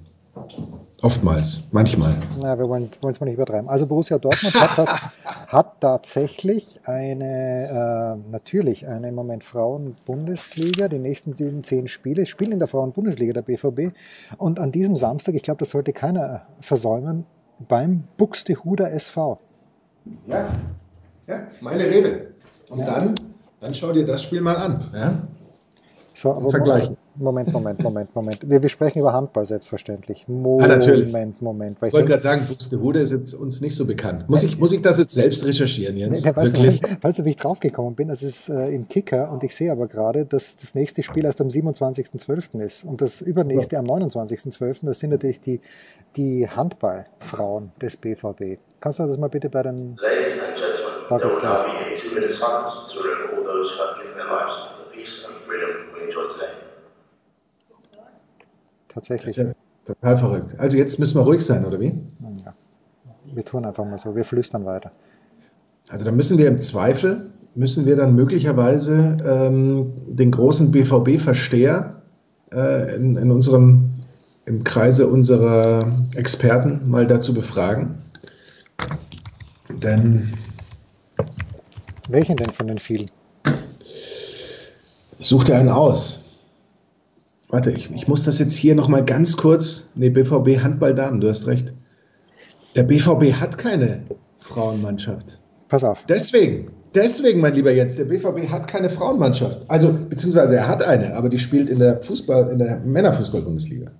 Oftmals, 1.02 1.68
manchmal. 1.72 2.14
Na, 2.40 2.56
wir 2.56 2.68
wollen 2.68 2.88
es 2.88 3.20
mal 3.20 3.26
nicht 3.26 3.34
übertreiben. 3.34 3.68
Also 3.68 3.88
Borussia 3.88 4.18
Dortmund 4.18 4.54
hat, 4.54 4.76
hat, 4.76 4.88
hat 5.48 5.80
tatsächlich 5.80 6.78
eine, 6.84 8.20
äh, 8.24 8.30
natürlich 8.30 8.86
eine 8.86 9.08
im 9.08 9.16
Moment 9.16 9.42
Frauen-Bundesliga, 9.42 10.86
die 10.86 11.00
nächsten 11.00 11.34
sieben, 11.34 11.64
zehn 11.64 11.88
Spiele, 11.88 12.24
spielen 12.24 12.52
in 12.52 12.60
der 12.60 12.68
Frauen-Bundesliga 12.68 13.32
der 13.32 13.42
BVB. 13.42 13.96
Und 14.38 14.60
an 14.60 14.70
diesem 14.70 14.94
Samstag, 14.94 15.34
ich 15.34 15.42
glaube, 15.42 15.58
das 15.58 15.70
sollte 15.70 15.92
keiner 15.92 16.42
versäumen, 16.60 17.24
beim 17.68 18.04
Buxtehuder 18.16 18.92
SV. 18.92 19.38
Ja, 20.26 20.52
ja, 21.26 21.46
meine 21.60 21.84
Rede. 21.84 22.34
Und 22.68 22.80
ja. 22.80 22.86
dann, 22.86 23.14
dann 23.60 23.74
schau 23.74 23.92
dir 23.92 24.04
das 24.04 24.22
Spiel 24.22 24.40
mal 24.40 24.56
an. 24.56 24.90
Ja? 24.94 25.22
So, 26.14 26.32
aber 26.32 26.50
Vergleichen. 26.50 26.96
Moment, 27.14 27.52
Moment, 27.52 27.82
Moment, 27.82 28.14
Moment. 28.14 28.48
Wir, 28.48 28.62
wir 28.62 28.68
sprechen 28.70 29.00
über 29.00 29.12
Handball 29.12 29.44
selbstverständlich. 29.44 30.24
Moment, 30.28 30.62
ja, 30.62 30.68
natürlich. 30.68 31.12
Moment. 31.40 31.76
ich 31.82 31.92
wollte 31.92 32.08
gerade 32.08 32.22
sagen, 32.22 32.46
Buxtehude 32.48 33.00
ist 33.00 33.12
jetzt 33.12 33.34
uns 33.34 33.60
nicht 33.60 33.74
so 33.74 33.86
bekannt. 33.86 34.28
Muss 34.30 34.42
ich, 34.42 34.58
muss 34.58 34.72
ich 34.72 34.80
das 34.80 34.98
jetzt 34.98 35.12
selbst 35.12 35.44
recherchieren, 35.44 35.96
Jens? 35.96 36.24
Nee, 36.24 36.34
weißt, 36.34 36.56
Wirklich? 36.58 36.80
Du, 36.80 36.88
weißt 37.02 37.18
du, 37.18 37.24
wie 37.24 37.30
ich 37.30 37.36
draufgekommen 37.36 37.94
bin? 37.94 38.08
Das 38.08 38.22
ist 38.22 38.48
äh, 38.48 38.70
im 38.70 38.88
Kicker 38.88 39.30
und 39.30 39.44
ich 39.44 39.54
sehe 39.54 39.70
aber 39.70 39.88
gerade, 39.88 40.24
dass 40.24 40.56
das 40.56 40.74
nächste 40.74 41.02
Spiel 41.02 41.24
erst 41.26 41.40
am 41.42 41.48
27.12. 41.48 42.60
ist 42.64 42.84
und 42.84 43.02
das 43.02 43.20
übernächste 43.20 43.74
ja. 43.74 43.80
am 43.80 43.86
29.12. 43.86 44.78
Das 44.86 44.98
sind 44.98 45.10
natürlich 45.10 45.40
die, 45.40 45.60
die 46.16 46.48
Handballfrauen 46.48 47.72
des 47.80 47.98
BVB. 47.98 48.58
Kannst 48.80 48.98
du 48.98 49.06
das 49.06 49.18
mal 49.18 49.28
bitte 49.28 49.50
bei 49.50 49.62
den... 49.62 49.96
Ladies 49.96 50.32
and 50.40 50.56
gentlemen, 50.56 51.08
there 51.08 51.28
will 51.28 51.42
now 51.42 51.64
be 51.64 51.92
a 51.92 51.96
two-minute 51.96 52.32
silence 52.32 52.90
to 52.90 53.00
remember 53.00 53.36
all 53.36 53.44
those 53.44 53.70
who 53.70 53.84
have 53.84 53.98
given 54.00 54.16
their 54.16 54.30
lives 54.30 54.54
for 54.56 54.84
the 54.84 54.96
peace 54.96 55.26
and 55.26 55.36
freedom 55.46 55.92
we 55.94 56.04
enjoy 56.04 56.26
today 56.32 56.61
tatsächlich. 58.92 59.36
Ja 59.36 59.52
total 59.84 60.16
verrückt. 60.16 60.58
Also 60.58 60.76
jetzt 60.76 60.98
müssen 60.98 61.18
wir 61.18 61.22
ruhig 61.22 61.44
sein, 61.44 61.64
oder 61.64 61.80
wie? 61.80 61.94
Ja. 62.44 62.54
Wir 63.34 63.44
tun 63.44 63.64
einfach 63.64 63.84
mal 63.84 63.98
so, 63.98 64.14
wir 64.14 64.24
flüstern 64.24 64.64
weiter. 64.64 64.90
Also 65.88 66.04
da 66.04 66.12
müssen 66.12 66.38
wir 66.38 66.48
im 66.48 66.58
Zweifel 66.58 67.30
müssen 67.54 67.84
wir 67.84 67.96
dann 67.96 68.14
möglicherweise 68.14 69.18
ähm, 69.26 69.92
den 70.06 70.30
großen 70.30 70.70
BVB-Versteher 70.70 72.02
äh, 72.50 72.94
in, 72.94 73.16
in 73.16 73.30
unserem, 73.30 73.90
im 74.46 74.64
Kreise 74.64 75.06
unserer 75.06 75.92
Experten 76.14 76.88
mal 76.88 77.06
dazu 77.06 77.34
befragen. 77.34 77.96
Denn. 79.68 80.32
Welchen 82.08 82.36
denn 82.36 82.50
von 82.50 82.68
den 82.68 82.78
vielen? 82.78 83.10
Ich 85.18 85.28
suchte 85.28 85.54
einen 85.54 85.68
aus. 85.68 86.22
Warte, 87.52 87.70
ich, 87.70 87.90
ich 87.90 88.08
muss 88.08 88.24
das 88.24 88.38
jetzt 88.38 88.54
hier 88.54 88.74
nochmal 88.74 89.04
ganz 89.04 89.36
kurz. 89.36 89.92
Nee, 89.94 90.08
BVB 90.08 90.62
Handball-Damen, 90.62 91.20
du 91.20 91.28
hast 91.28 91.46
recht. 91.46 91.74
Der 92.74 92.82
BVB 92.82 93.34
hat 93.38 93.58
keine 93.58 94.04
Frauenmannschaft. 94.42 95.38
Pass 95.68 95.84
auf. 95.84 96.06
Deswegen, 96.08 96.70
deswegen, 96.94 97.40
mein 97.40 97.52
lieber 97.52 97.70
Jens, 97.70 97.96
der 97.96 98.06
BVB 98.06 98.48
hat 98.48 98.68
keine 98.68 98.88
Frauenmannschaft. 98.88 99.66
Also, 99.68 99.92
beziehungsweise 99.92 100.56
er 100.56 100.66
hat 100.66 100.82
eine, 100.82 101.14
aber 101.14 101.28
die 101.28 101.38
spielt 101.38 101.68
in 101.68 101.78
der 101.78 102.02
Fußball, 102.02 102.48
in 102.48 102.58
der 102.58 102.78
Männerfußball-Bundesliga. 102.78 103.90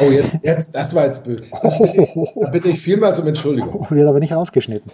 Oh, 0.00 0.10
jetzt, 0.10 0.44
jetzt, 0.44 0.74
das 0.74 0.92
war 0.92 1.06
jetzt 1.06 1.22
böse. 1.22 1.44
Da 2.40 2.50
bitte 2.50 2.68
ich 2.68 2.80
vielmals 2.80 3.20
um 3.20 3.28
Entschuldigung. 3.28 3.86
Wird 3.90 4.08
aber 4.08 4.18
nicht 4.18 4.34
rausgeschnitten. 4.34 4.90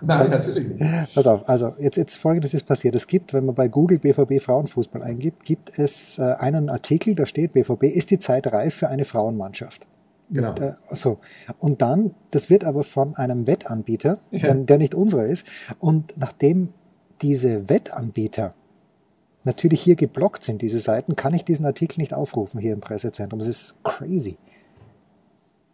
Nein, 0.00 0.30
natürlich 0.30 0.68
nicht. 0.68 1.14
Pass 1.14 1.26
auf, 1.26 1.48
also 1.48 1.72
jetzt, 1.78 1.96
jetzt 1.96 2.16
folgendes 2.16 2.54
ist 2.54 2.64
passiert. 2.66 2.94
Es 2.94 3.06
gibt, 3.06 3.32
wenn 3.32 3.46
man 3.46 3.54
bei 3.54 3.68
Google 3.68 3.98
BVB 3.98 4.40
Frauenfußball 4.42 5.02
eingibt, 5.02 5.44
gibt 5.44 5.78
es 5.78 6.18
äh, 6.18 6.22
einen 6.38 6.68
Artikel, 6.68 7.14
da 7.14 7.26
steht, 7.26 7.52
BVB 7.52 7.84
ist 7.84 8.10
die 8.10 8.18
Zeit 8.18 8.52
reif 8.52 8.74
für 8.74 8.88
eine 8.88 9.04
Frauenmannschaft. 9.04 9.86
Genau. 10.30 10.50
Und, 10.50 10.60
äh, 10.60 10.74
so. 10.92 11.18
Und 11.58 11.82
dann, 11.82 12.14
das 12.30 12.50
wird 12.50 12.64
aber 12.64 12.84
von 12.84 13.14
einem 13.16 13.46
Wettanbieter, 13.46 14.18
Ja. 14.30 14.40
der, 14.40 14.54
der 14.54 14.78
nicht 14.78 14.94
unserer 14.94 15.26
ist. 15.26 15.46
Und 15.78 16.14
nachdem 16.18 16.70
diese 17.22 17.68
Wettanbieter 17.68 18.54
natürlich 19.44 19.80
hier 19.80 19.94
geblockt 19.94 20.42
sind, 20.42 20.60
diese 20.62 20.80
Seiten, 20.80 21.14
kann 21.16 21.32
ich 21.32 21.44
diesen 21.44 21.64
Artikel 21.64 22.00
nicht 22.00 22.12
aufrufen 22.12 22.60
hier 22.60 22.72
im 22.72 22.80
Pressezentrum. 22.80 23.38
Das 23.38 23.48
ist 23.48 23.76
crazy. 23.84 24.36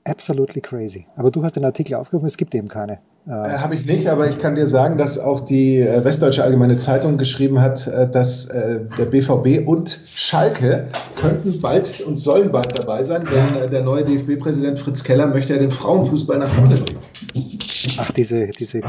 Absolutely 0.04 0.60
crazy. 0.60 1.06
Aber 1.16 1.30
du 1.30 1.42
hast 1.42 1.56
den 1.56 1.64
Artikel 1.64 1.94
aufgerufen, 1.94 2.26
es 2.26 2.36
gibt 2.36 2.54
eben 2.54 2.68
keine. 2.68 3.00
Äh, 3.24 3.30
Habe 3.30 3.76
ich 3.76 3.86
nicht, 3.86 4.08
aber 4.08 4.28
ich 4.28 4.38
kann 4.38 4.56
dir 4.56 4.66
sagen, 4.66 4.98
dass 4.98 5.16
auch 5.18 5.40
die 5.40 5.78
äh, 5.78 6.04
Westdeutsche 6.04 6.42
Allgemeine 6.42 6.76
Zeitung 6.78 7.18
geschrieben 7.18 7.60
hat, 7.60 7.86
äh, 7.86 8.10
dass 8.10 8.46
äh, 8.46 8.80
der 8.98 9.04
BVB 9.04 9.64
und 9.66 10.00
Schalke 10.12 10.88
könnten 11.14 11.60
bald 11.60 12.00
und 12.00 12.16
sollen 12.18 12.50
bald 12.50 12.76
dabei 12.76 13.04
sein, 13.04 13.24
denn 13.24 13.70
der 13.70 13.82
neue 13.82 14.04
DFB-Präsident 14.04 14.76
Fritz 14.80 15.04
Keller 15.04 15.28
möchte 15.28 15.52
ja 15.52 15.60
den 15.60 15.70
Frauenfußball 15.70 16.38
nach 16.38 16.48
vorne 16.48 16.74
bringen. 16.74 16.98
Ach, 17.98 18.10
diese, 18.10 18.48
diese 18.48 18.80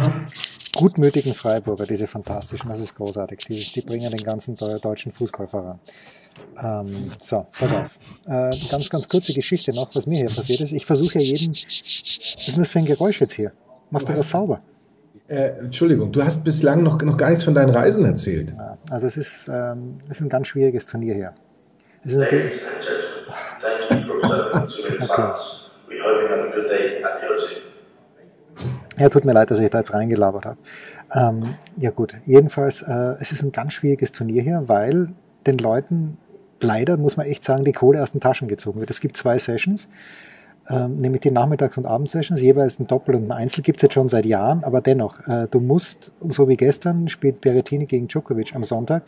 gutmütigen 0.76 1.36
Freiburger, 1.36 1.86
diese 1.86 2.08
fantastischen, 2.08 2.70
das 2.72 2.80
ist 2.80 2.96
großartig. 2.96 3.46
Die, 3.48 3.64
die 3.64 3.82
bringen 3.82 4.10
den 4.10 4.24
ganzen 4.24 4.56
deu- 4.56 4.80
deutschen 4.80 5.12
Fußball 5.12 5.48
voran. 5.48 5.80
Ähm, 6.60 7.12
so, 7.22 7.46
pass 7.60 7.72
auf. 7.72 8.00
Äh, 8.26 8.50
ganz, 8.72 8.90
ganz 8.90 9.08
kurze 9.08 9.34
Geschichte 9.34 9.76
noch, 9.76 9.94
was 9.94 10.08
mir 10.08 10.18
hier 10.18 10.30
passiert 10.30 10.62
ist. 10.62 10.72
Ich 10.72 10.86
versuche 10.88 11.20
ja 11.20 11.26
jeden. 11.26 11.50
Was 11.54 11.58
ist 12.48 12.48
denn 12.48 12.64
das 12.64 12.70
für 12.72 12.80
ein 12.80 12.86
Geräusch 12.86 13.22
jetzt 13.22 13.34
hier? 13.34 13.52
Machst 13.94 14.10
du 14.10 14.14
das 14.14 14.30
sauber? 14.30 14.62
Äh, 15.28 15.60
Entschuldigung, 15.60 16.12
du 16.12 16.24
hast 16.24 16.44
bislang 16.44 16.84
noch, 16.84 17.02
noch 17.02 17.16
gar 17.18 17.30
nichts 17.30 17.44
von 17.44 17.54
deinen 17.54 17.70
Reisen 17.70 18.04
erzählt. 18.06 18.54
Ja, 18.58 18.78
also 18.90 19.08
es 19.08 19.16
ist, 19.18 19.48
ähm, 19.48 20.00
es 20.10 20.18
ist 20.18 20.22
ein 20.22 20.30
ganz 20.30 20.48
schwieriges 20.48 20.86
Turnier 20.86 21.14
hier. 21.14 21.34
Es 22.02 22.12
ist 22.12 22.18
natürlich, 22.18 22.54
Ladies 22.56 22.68
and 22.68 22.82
gentlemen, 22.82 23.90
thank 23.90 24.06
you 24.06 24.08
for 24.08 24.18
returning 24.18 24.68
to 24.68 24.76
the 24.82 25.04
Okay. 25.04 25.16
class. 25.16 25.42
We 25.88 25.96
hope 26.02 26.22
you 26.22 26.28
have 26.30 26.42
a 26.42 26.56
good 26.56 26.70
day 26.70 27.04
at 27.04 27.22
the 27.22 27.28
O2. 27.28 29.02
Ja, 29.02 29.10
tut 29.10 29.26
mir 29.26 29.34
leid, 29.34 29.50
dass 29.52 29.60
ich 29.60 29.70
da 29.70 29.78
jetzt 29.80 29.94
reingelabert 29.94 30.46
habe. 30.46 30.58
Ähm, 31.16 31.56
ja 31.78 31.92
gut, 31.92 32.16
jedenfalls, 32.26 32.82
äh, 32.82 33.16
es 33.20 33.32
ist 33.32 33.44
ein 33.44 33.52
ganz 33.52 33.74
schwieriges 33.74 34.12
Turnier 34.12 34.42
hier, 34.44 34.64
weil 34.68 35.10
den 35.48 35.58
Leuten 35.58 36.18
leider, 36.62 36.98
muss 36.98 37.16
man 37.18 37.26
echt 37.28 37.44
sagen, 37.44 37.64
die 37.64 37.72
Kohle 37.74 38.02
aus 38.04 38.12
den 38.12 38.22
Taschen 38.22 38.48
gezogen 38.48 38.80
wird. 38.80 38.90
Es 38.90 39.00
gibt 39.00 39.18
zwei 39.18 39.38
Sessions, 39.38 39.88
ähm, 40.70 41.00
nämlich 41.00 41.22
die 41.22 41.32
Nachmittags- 41.32 41.78
und 41.78 41.86
Abendsessions, 41.86 42.42
jeweils 42.42 42.80
ein 42.80 42.88
Doppel 42.88 43.16
und 43.16 43.26
ein 43.26 43.32
Einzel 43.32 43.64
gibt's 43.64 43.82
jetzt 43.82 43.94
schon 43.94 44.10
seit 44.10 44.26
Jahren, 44.26 44.64
aber 44.64 44.82
dennoch, 44.82 45.28
äh, 45.28 45.48
du 45.50 45.60
musst, 45.60 46.12
so 46.20 46.48
wie 46.48 46.56
gestern, 46.56 47.10
spielt 47.10 47.42
Berrettini 47.42 47.86
gegen 47.86 48.08
Djokovic 48.08 48.56
am 48.56 48.64
Sonntag, 48.64 49.04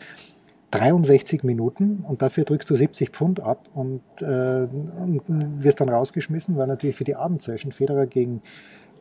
63 0.72 1.44
Minuten 1.44 2.04
und 2.06 2.22
dafür 2.22 2.44
drückst 2.44 2.68
du 2.68 2.74
70 2.74 3.10
Pfund 3.10 3.40
ab 3.40 3.68
und, 3.72 4.02
äh, 4.20 4.24
und 4.24 5.22
wirst 5.62 5.80
dann 5.80 5.88
rausgeschmissen, 5.88 6.56
weil 6.56 6.66
natürlich 6.66 6.96
für 6.96 7.04
die 7.04 7.14
Abendsession 7.14 7.72
Federer 7.72 8.06
gegen, 8.06 8.42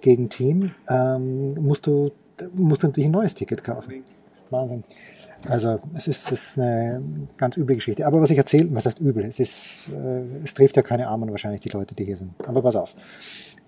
gegen 0.01 0.29
Team 0.29 0.71
ähm, 0.89 1.55
musst, 1.55 1.87
du, 1.87 2.11
musst 2.53 2.83
du 2.83 2.87
natürlich 2.87 3.09
ein 3.09 3.11
neues 3.11 3.33
Ticket 3.33 3.63
kaufen. 3.63 4.03
Wahnsinn. 4.49 4.83
Also 5.49 5.79
es 5.95 6.08
ist, 6.08 6.31
es 6.31 6.49
ist 6.49 6.60
eine 6.60 7.01
ganz 7.38 7.58
üble 7.58 7.75
Geschichte. 7.75 8.05
Aber 8.05 8.21
was 8.21 8.29
ich 8.29 8.38
erzähle, 8.38 8.67
was 8.71 8.86
heißt 8.86 8.99
übel? 8.99 9.23
Es, 9.25 9.39
ist, 9.39 9.91
äh, 9.93 10.21
es 10.43 10.53
trifft 10.53 10.75
ja 10.75 10.81
keine 10.81 11.08
Armen 11.08 11.29
wahrscheinlich, 11.29 11.62
die 11.62 11.69
Leute, 11.69 11.95
die 11.95 12.05
hier 12.05 12.17
sind. 12.17 12.34
Aber 12.45 12.62
pass 12.62 12.75
auf. 12.75 12.93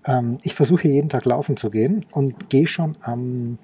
Ähm, 0.06 0.38
ich 0.42 0.54
versuche 0.54 0.88
jeden 0.88 1.08
Tag 1.08 1.24
laufen 1.24 1.56
zu 1.56 1.70
gehen 1.70 2.04
und 2.12 2.50
gehe 2.50 2.66
schon 2.66 2.96
am, 3.02 3.58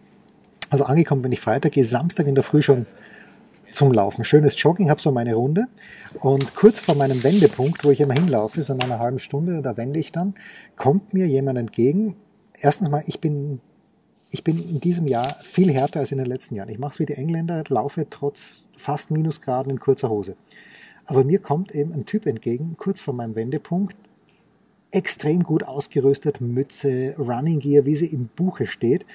also 0.70 0.84
angekommen 0.84 1.22
bin 1.22 1.32
ich 1.32 1.40
Freitag, 1.40 1.72
gehe 1.72 1.84
Samstag 1.84 2.26
in 2.26 2.34
der 2.34 2.44
Früh 2.44 2.62
schon 2.62 2.86
zum 3.74 3.92
Laufen. 3.92 4.24
Schönes 4.24 4.60
Jogging, 4.60 4.88
habe 4.88 5.00
so 5.00 5.10
meine 5.10 5.34
Runde. 5.34 5.66
Und 6.20 6.54
kurz 6.54 6.78
vor 6.78 6.94
meinem 6.94 7.22
Wendepunkt, 7.24 7.84
wo 7.84 7.90
ich 7.90 8.00
immer 8.00 8.14
hinlaufe, 8.14 8.62
so 8.62 8.72
in 8.72 8.82
einer 8.82 9.00
halben 9.00 9.18
Stunde, 9.18 9.60
da 9.62 9.76
wende 9.76 9.98
ich 9.98 10.12
dann, 10.12 10.34
kommt 10.76 11.12
mir 11.12 11.26
jemand 11.26 11.58
entgegen. 11.58 12.16
Erstens 12.60 12.88
mal, 12.88 13.02
ich 13.06 13.20
bin, 13.20 13.60
ich 14.34 14.42
bin 14.42 14.58
in 14.58 14.80
diesem 14.80 15.06
Jahr 15.06 15.36
viel 15.42 15.72
härter 15.72 16.00
als 16.00 16.10
in 16.10 16.18
den 16.18 16.26
letzten 16.26 16.56
Jahren. 16.56 16.68
Ich 16.68 16.80
mache 16.80 16.94
es 16.94 16.98
wie 16.98 17.06
die 17.06 17.14
Engländer, 17.14 17.62
laufe 17.68 18.04
trotz 18.10 18.64
fast 18.76 19.12
Minusgraden 19.12 19.70
in 19.70 19.78
kurzer 19.78 20.10
Hose. 20.10 20.34
Aber 21.06 21.22
mir 21.22 21.38
kommt 21.38 21.72
eben 21.72 21.92
ein 21.92 22.04
Typ 22.04 22.26
entgegen, 22.26 22.74
kurz 22.76 23.00
vor 23.00 23.14
meinem 23.14 23.36
Wendepunkt, 23.36 23.94
extrem 24.90 25.44
gut 25.44 25.62
ausgerüstet, 25.62 26.40
Mütze, 26.40 27.14
Running 27.16 27.60
Gear, 27.60 27.84
wie 27.86 27.94
sie 27.94 28.06
im 28.06 28.26
Buche 28.26 28.66
steht 28.66 29.06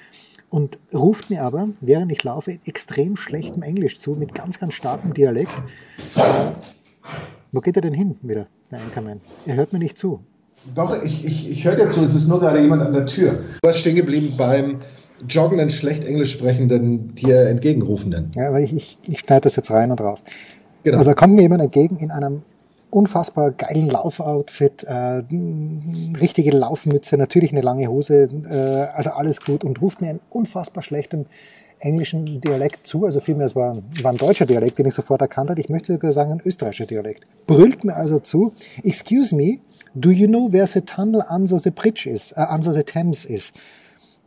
und 0.50 0.80
ruft 0.94 1.30
mir 1.30 1.44
aber, 1.44 1.68
während 1.82 2.14
ich 2.14 2.24
laufe, 2.24 2.54
in 2.54 2.60
extrem 2.66 3.18
schlechtem 3.18 3.62
Englisch 3.62 4.00
zu, 4.00 4.12
mit 4.12 4.34
ganz, 4.34 4.58
ganz 4.58 4.74
starkem 4.74 5.14
Dialekt. 5.14 5.54
Äh, 6.16 6.22
wo 7.52 7.60
geht 7.60 7.76
er 7.76 7.82
denn 7.82 7.94
hin 7.94 8.16
wieder, 8.22 8.48
der 8.72 8.80
Anchorman? 8.80 9.20
Er 9.46 9.56
hört 9.56 9.74
mir 9.74 9.80
nicht 9.80 9.98
zu. 9.98 10.22
Doch, 10.76 11.04
ich, 11.04 11.26
ich, 11.26 11.50
ich 11.50 11.66
höre 11.66 11.76
dir 11.76 11.90
zu, 11.90 12.04
es 12.04 12.16
ist 12.16 12.30
nur 12.30 12.40
gerade 12.40 12.62
jemand 12.62 12.82
an 12.84 12.94
der 12.94 13.06
Tür. 13.06 13.32
Du 13.32 13.68
warst 13.68 13.80
stehen 13.80 13.96
geblieben 13.96 14.36
beim 14.38 14.80
joggenden, 15.28 15.70
schlecht 15.70 16.04
Englisch 16.04 16.32
sprechenden, 16.32 17.16
dir 17.16 17.48
entgegenrufenden. 17.48 18.32
Ja, 18.36 18.50
aber 18.50 18.60
ich, 18.60 18.74
ich, 18.74 18.98
ich 19.08 19.20
schneide 19.20 19.42
das 19.42 19.56
jetzt 19.56 19.72
rein 19.72 19.92
und 19.92 20.02
raus. 20.02 20.24
Genau. 20.84 20.98
Also 20.98 21.12
da 21.12 21.16
kommt 21.16 21.36
mir 21.36 21.42
jemand 21.42 21.62
entgegen 21.62 21.98
in 21.98 22.12
einem 22.12 22.42
unfassbar 22.90 23.52
geilen 23.52 23.90
Laufoutfit, 23.90 24.84
äh, 24.84 25.24
richtige 26.20 26.52
Laufmütze, 26.52 27.18
natürlich 27.18 27.52
eine 27.52 27.62
lange 27.62 27.88
Hose, 27.88 28.30
äh, 28.50 28.96
also 28.96 29.12
alles 29.12 29.42
gut 29.42 29.64
und 29.64 29.82
ruft 29.82 30.02
mir 30.02 30.12
in 30.12 30.20
unfassbar 30.30 30.84
schlechtem 30.84 31.26
englischen 31.80 32.42
Dialekt 32.42 32.86
zu, 32.86 33.06
also 33.06 33.20
vielmehr 33.20 33.46
es 33.46 33.56
war, 33.56 33.78
war 34.02 34.12
ein 34.12 34.18
deutscher 34.18 34.46
Dialekt, 34.46 34.80
den 34.80 34.88
ich 34.88 34.94
sofort 34.94 35.22
erkannt 35.22 35.50
habe, 35.50 35.62
ich 35.62 35.70
möchte 35.70 35.94
sogar 35.94 36.12
sagen 36.12 36.32
ein 36.32 36.42
österreichischer 36.44 36.86
Dialekt. 36.86 37.26
Brüllt 37.48 37.84
mir 37.84 37.96
also 37.96 38.20
zu, 38.20 38.54
excuse 38.84 39.34
me, 39.36 39.60
do 39.96 40.10
you 40.10 40.28
know 40.28 40.52
where 40.52 40.68
the 40.68 40.82
tunnel 40.82 41.24
under 41.30 41.58
the 41.60 41.72
bridge 41.72 42.10
is, 42.10 42.32
äh, 42.34 42.46
under 42.54 42.74
the 42.74 42.84
Thames 42.84 43.24
is? 43.24 43.54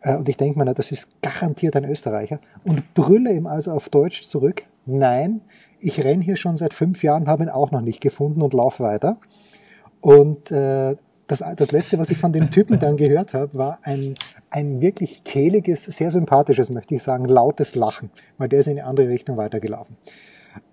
Äh, 0.03 0.17
Und 0.17 0.29
ich 0.29 0.37
denke 0.37 0.59
mir, 0.59 0.73
das 0.75 0.93
ist 0.93 1.09
garantiert 1.23 1.77
ein 1.77 1.85
Österreicher. 1.85 2.41
Und 2.65 2.95
brülle 2.95 3.33
ihm 3.33 3.47
also 3.47 3.73
auf 3.73 3.89
Deutsch 3.89 4.23
zurück, 4.23 4.63
nein, 4.87 5.41
ich 5.81 6.03
renn 6.05 6.21
hier 6.21 6.37
schon 6.37 6.57
seit 6.57 6.75
fünf 6.75 7.03
Jahren, 7.03 7.27
habe 7.27 7.45
ihn 7.45 7.49
auch 7.49 7.71
noch 7.71 7.81
nicht 7.81 8.01
gefunden 8.01 8.43
und 8.43 8.55
lauf 8.55 8.79
weiter. 8.79 9.17
Und 10.01 10.51
äh, 10.51 10.97
das, 11.27 11.43
das 11.57 11.73
Letzte, 11.73 11.99
was 11.99 12.11
ich 12.11 12.19
von 12.19 12.33
dem 12.33 12.51
Typen 12.51 12.79
dann 12.79 12.97
gehört 12.97 13.35
habe, 13.35 13.57
war 13.57 13.79
ein, 13.83 14.15
ein 14.51 14.81
wirklich 14.81 15.25
kehliges, 15.25 15.85
sehr 15.85 16.11
sympathisches, 16.11 16.71
möchte 16.71 16.95
ich 16.95 17.03
sagen, 17.03 17.25
lautes 17.25 17.75
Lachen, 17.75 18.11
weil 18.39 18.49
der 18.49 18.61
ist 18.61 18.67
in 18.67 18.79
eine 18.79 18.87
andere 18.87 19.09
Richtung 19.09 19.37
weitergelaufen. 19.37 19.97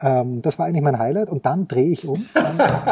Ähm, 0.01 0.41
das 0.41 0.59
war 0.59 0.65
eigentlich 0.65 0.81
mein 0.81 0.97
Highlight 0.97 1.29
und 1.29 1.45
dann 1.45 1.67
drehe 1.67 1.89
ich 1.89 2.07
um. 2.07 2.23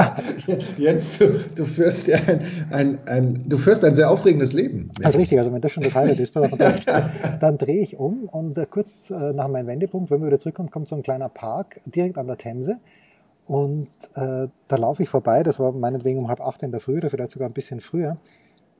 Jens, 0.77 1.17
du, 1.17 1.39
du, 1.55 1.65
führst 1.65 2.07
ja 2.07 2.17
ein, 2.27 2.41
ein, 2.69 2.99
ein, 3.07 3.43
du 3.47 3.57
führst 3.57 3.83
ein 3.83 3.95
sehr 3.95 4.09
aufregendes 4.09 4.53
Leben. 4.53 4.91
Also 5.03 5.17
richtig, 5.17 5.37
also 5.37 5.53
wenn 5.53 5.61
das 5.61 5.71
schon 5.71 5.83
das 5.83 5.95
Highlight 5.95 6.19
ist, 6.19 6.35
dann, 6.35 6.49
dann 7.39 7.57
drehe 7.57 7.81
ich 7.81 7.97
um 7.97 8.25
und 8.25 8.57
äh, 8.57 8.65
kurz 8.69 9.09
äh, 9.09 9.33
nach 9.33 9.47
meinem 9.47 9.67
Wendepunkt, 9.67 10.11
wenn 10.11 10.21
wir 10.21 10.27
wieder 10.27 10.39
zurückkommen, 10.39 10.71
kommt 10.71 10.87
so 10.87 10.95
ein 10.95 11.03
kleiner 11.03 11.29
Park 11.29 11.79
direkt 11.85 12.17
an 12.17 12.27
der 12.27 12.37
Themse 12.37 12.77
und 13.45 13.87
äh, 14.15 14.47
da 14.67 14.75
laufe 14.75 15.03
ich 15.03 15.09
vorbei, 15.09 15.43
das 15.43 15.59
war 15.59 15.71
meinetwegen 15.71 16.19
um 16.19 16.27
halb 16.27 16.41
acht 16.41 16.63
in 16.63 16.71
der 16.71 16.79
Früh 16.79 16.97
oder 16.97 17.09
vielleicht 17.09 17.31
sogar 17.31 17.49
ein 17.49 17.53
bisschen 17.53 17.79
früher, 17.79 18.17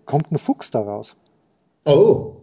kommt 0.06 0.32
ein 0.32 0.38
Fuchs 0.38 0.72
da 0.72 0.82
raus, 0.82 1.15
Oh, 1.86 2.41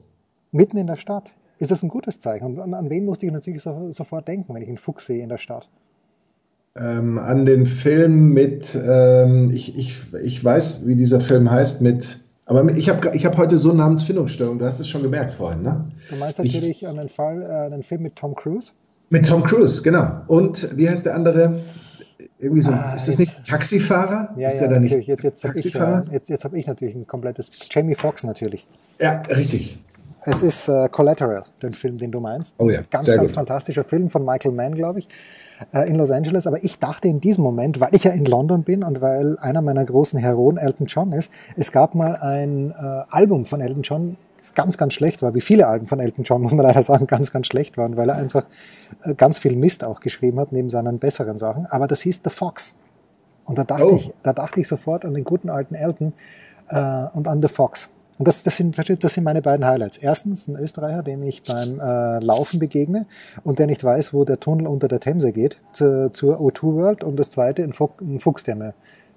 mitten 0.53 0.79
in 0.79 0.87
der 0.87 0.97
Stadt. 0.97 1.35
Ist 1.59 1.71
das 1.71 1.83
ein 1.83 1.89
gutes 1.89 2.21
Zeichen? 2.21 2.45
Und 2.47 2.61
an, 2.61 2.75
an 2.75 2.91
wen 2.91 3.05
musste 3.05 3.27
ich 3.27 3.33
natürlich 3.33 3.63
so, 3.63 3.91
sofort 3.93 4.27
denken, 4.29 4.55
wenn 4.55 4.63
ich 4.63 4.69
einen 4.69 4.79
Fuchs 4.79 5.07
sehe 5.07 5.23
in 5.23 5.29
der 5.29 5.39
Stadt? 5.39 5.69
ähm, 6.77 7.19
an 7.19 7.47
den 7.47 7.67
Film 7.67 8.33
mit, 8.33 8.75
ähm, 8.75 9.51
ich, 9.55 9.79
ich, 9.79 9.97
ich 10.25 10.45
weiß, 10.45 10.87
wie 10.89 10.97
dieser 10.97 11.21
Film 11.21 11.49
heißt, 11.49 11.83
mit, 11.83 12.19
aber 12.47 12.69
ich 12.77 12.89
habe 12.89 13.13
ich 13.17 13.25
hab 13.25 13.37
heute 13.37 13.59
so 13.59 13.73
Namensfindungsstörung, 13.73 14.59
du 14.59 14.65
hast 14.65 14.81
es 14.81 14.89
schon 14.89 15.03
gemerkt 15.05 15.35
vorhin, 15.35 15.63
ne? 15.63 15.85
Du 16.11 16.17
meinst 16.17 16.41
Ich- 16.41 16.53
natürlich 16.53 16.89
an 16.89 16.97
den 16.97 17.09
Fall, 17.09 17.43
äh, 17.43 17.73
einen 17.73 17.85
Film 17.85 18.03
mit 18.03 18.17
Tom 18.17 18.35
Cruise? 18.35 18.73
Mit 19.09 19.29
Tom 19.29 19.45
Cruise, 19.45 19.83
genau. 19.83 20.23
Und 20.27 20.77
wie 20.77 20.89
heißt 20.89 21.07
der 21.07 21.15
andere? 21.15 21.61
Irgendwie 22.41 22.63
so, 22.63 22.73
Ah, 22.73 22.93
ist 22.93 23.07
das 23.07 23.19
jetzt- 23.19 23.19
nicht 23.21 23.45
Taxifahrer? 23.47 24.35
Ja, 24.37 24.49
ist 24.49 24.55
ja, 24.55 24.61
der 24.67 24.71
da 24.71 24.81
nicht. 24.81 24.93
Jetzt, 25.07 25.23
jetzt 25.23 25.45
habe 25.45 25.57
ich, 25.59 25.75
äh, 25.77 26.03
jetzt, 26.11 26.29
jetzt 26.29 26.45
hab 26.45 26.55
ich 26.55 26.67
natürlich 26.67 26.97
ein 26.97 27.07
komplettes. 27.07 27.51
Jamie 27.71 27.95
Foxx 27.95 28.25
natürlich. 28.25 28.67
Ja, 29.01 29.23
richtig. 29.29 29.79
Es 30.27 30.43
ist 30.43 30.69
äh, 30.69 30.89
Collateral, 30.89 31.45
den 31.63 31.73
Film, 31.73 31.99
den 31.99 32.11
du 32.11 32.21
meinst. 32.21 32.55
Oh 32.59 32.71
ja, 32.71 32.81
Ganz, 32.91 33.05
sehr 33.07 33.17
ganz 33.17 33.29
gut. 33.29 33.35
fantastischer 33.37 33.85
Film 33.85 34.09
von 34.09 34.25
Michael 34.25 34.53
Mann, 34.53 34.75
glaube 34.75 35.01
ich, 35.01 35.09
äh, 35.73 35.89
in 35.89 35.97
Los 35.97 36.11
Angeles. 36.11 36.47
Aber 36.47 36.63
ich 36.65 36.79
dachte 36.79 37.09
in 37.09 37.21
diesem 37.21 37.45
Moment, 37.45 37.81
weil 37.81 37.91
ich 37.93 38.05
ja 38.05 38.13
in 38.13 38.25
London 38.25 38.63
bin 38.63 38.83
und 38.85 39.01
weil 39.01 39.39
einer 39.39 39.61
meiner 39.63 39.85
großen 39.85 40.19
Heroen 40.19 40.57
Elton 40.57 40.87
John 40.87 41.13
ist, 41.13 41.31
es 41.57 41.73
gab 41.73 41.95
mal 41.95 42.17
ein 42.17 42.71
äh, 42.71 42.75
Album 43.11 43.45
von 43.45 43.61
Elton 43.61 43.83
John, 43.83 44.17
das 44.39 44.55
ganz, 44.55 44.77
ganz 44.77 44.93
schlecht 44.95 45.23
war, 45.23 45.35
wie 45.35 45.41
viele 45.41 45.67
Alben 45.67 45.87
von 45.87 46.01
Elton 46.01 46.25
John, 46.25 46.43
muss 46.43 46.53
man 46.53 46.65
leider 46.67 46.83
sagen, 46.83 47.07
ganz, 47.07 47.31
ganz 47.33 47.47
schlecht 47.47 47.77
waren, 47.77 47.97
weil 47.97 48.09
er 48.09 48.17
einfach 48.17 48.45
äh, 49.05 49.15
ganz 49.15 49.39
viel 49.39 49.57
Mist 49.57 49.85
auch 49.85 50.01
geschrieben 50.01 50.41
hat, 50.41 50.53
neben 50.53 50.71
seinen 50.71 50.99
besseren 50.99 51.39
Sachen. 51.39 51.67
Aber 51.67 51.87
das 51.87 52.01
hieß 52.03 52.21
The 52.25 52.31
Fox. 52.31 52.75
Und 53.45 53.59
da 53.59 53.65
dachte, 53.65 53.87
Oh. 53.93 53.97
ich, 53.97 54.11
da 54.23 54.33
dachte 54.33 54.59
ich 54.61 54.69
sofort 54.69 55.05
an 55.05 55.13
den 55.13 55.25
guten 55.25 55.51
alten 55.51 55.75
Elton 55.75 56.15
äh, 56.71 57.05
und 57.13 57.29
an 57.29 57.43
The 57.43 57.49
Fox. 57.49 57.91
Und 58.19 58.29
das, 58.29 58.45
das, 58.45 58.57
sind, 58.57 58.77
das 58.79 59.15
sind 59.15 59.25
meine 59.25 59.43
beiden 59.43 59.67
Highlights. 59.67 59.97
Erstens 59.97 60.47
ein 60.47 60.57
Österreicher, 60.57 61.03
dem 61.03 61.23
ich 61.23 61.43
beim 61.43 61.81
äh, 61.81 62.25
Laufen 62.25 62.61
begegne 62.61 63.07
und 63.43 63.59
der 63.59 63.67
nicht 63.67 63.83
weiß, 63.83 64.15
wo 64.15 64.25
der 64.25 64.39
Tunnel 64.39 64.67
unter 64.69 64.87
der 64.87 65.01
Themse 65.01 65.33
geht, 65.33 65.59
zu, 65.73 66.11
zur 66.13 66.39
O2 66.39 66.63
World. 66.75 67.05
Und 67.05 67.17
das 67.17 67.31
zweite 67.31 67.63
ein, 67.63 67.73
Fuch, 67.73 67.91
ein 68.01 68.21
Fuchs, 68.21 68.45
der 68.45 68.55
mir 68.55 68.75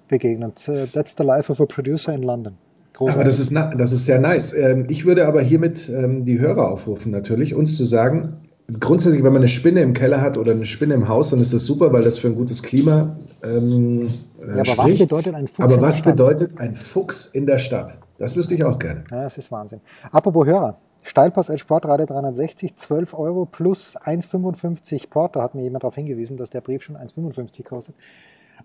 begegnet. 0.08 0.68
Äh, 0.68 0.86
That's 0.86 1.14
the 1.16 1.22
life 1.24 1.50
of 1.50 1.60
a 1.60 1.66
producer 1.66 2.12
in 2.12 2.22
London. 2.22 2.54
Aber 2.98 3.22
das 3.22 3.38
ist, 3.38 3.54
das 3.54 3.92
ist 3.92 4.06
sehr 4.06 4.18
nice. 4.18 4.52
Ähm, 4.52 4.86
Ich 4.88 5.04
würde 5.04 5.26
aber 5.26 5.40
hiermit 5.40 5.88
ähm, 5.88 6.24
die 6.24 6.40
Hörer 6.40 6.72
aufrufen, 6.72 7.12
natürlich, 7.12 7.54
uns 7.54 7.76
zu 7.76 7.84
sagen, 7.84 8.40
grundsätzlich, 8.80 9.24
wenn 9.24 9.32
man 9.32 9.42
eine 9.42 9.48
Spinne 9.48 9.80
im 9.80 9.94
Keller 9.94 10.20
hat 10.20 10.36
oder 10.36 10.52
eine 10.52 10.66
Spinne 10.66 10.94
im 10.94 11.08
Haus, 11.08 11.30
dann 11.30 11.40
ist 11.40 11.54
das 11.54 11.64
super, 11.64 11.92
weil 11.92 12.02
das 12.02 12.18
für 12.18 12.28
ein 12.28 12.34
gutes 12.34 12.62
Klima 12.62 13.18
ähm, 13.42 14.08
äh, 14.40 14.46
ja, 14.46 14.52
aber 14.52 14.60
was 14.60 14.90
spricht. 14.90 14.98
bedeutet 14.98 15.34
ein 15.34 15.46
Fuchs? 15.48 15.60
aber 15.60 15.74
in 15.74 15.80
der 15.80 15.88
was 15.88 15.98
Stadt? 15.98 16.16
bedeutet 16.16 16.60
ein 16.60 16.76
Fuchs 16.76 17.26
in 17.26 17.46
der 17.46 17.58
Stadt? 17.58 17.98
Das 18.18 18.36
wüsste 18.36 18.54
ich 18.54 18.64
auch 18.64 18.78
gerne. 18.78 19.04
Ja, 19.10 19.22
das 19.22 19.38
ist 19.38 19.50
Wahnsinn. 19.50 19.80
Apropos 20.10 20.46
Hörer. 20.46 20.78
Steilpass 21.04 21.48
als 21.48 21.60
Sportradio 21.60 22.04
360, 22.04 22.76
12 22.76 23.14
Euro 23.14 23.46
plus 23.46 23.96
1,55 23.96 25.08
Porto, 25.08 25.40
hat 25.40 25.54
mir 25.54 25.62
jemand 25.62 25.84
darauf 25.84 25.94
hingewiesen, 25.94 26.36
dass 26.36 26.50
der 26.50 26.60
Brief 26.60 26.82
schon 26.82 26.96
1,55 26.96 27.64
kostet. 27.64 27.94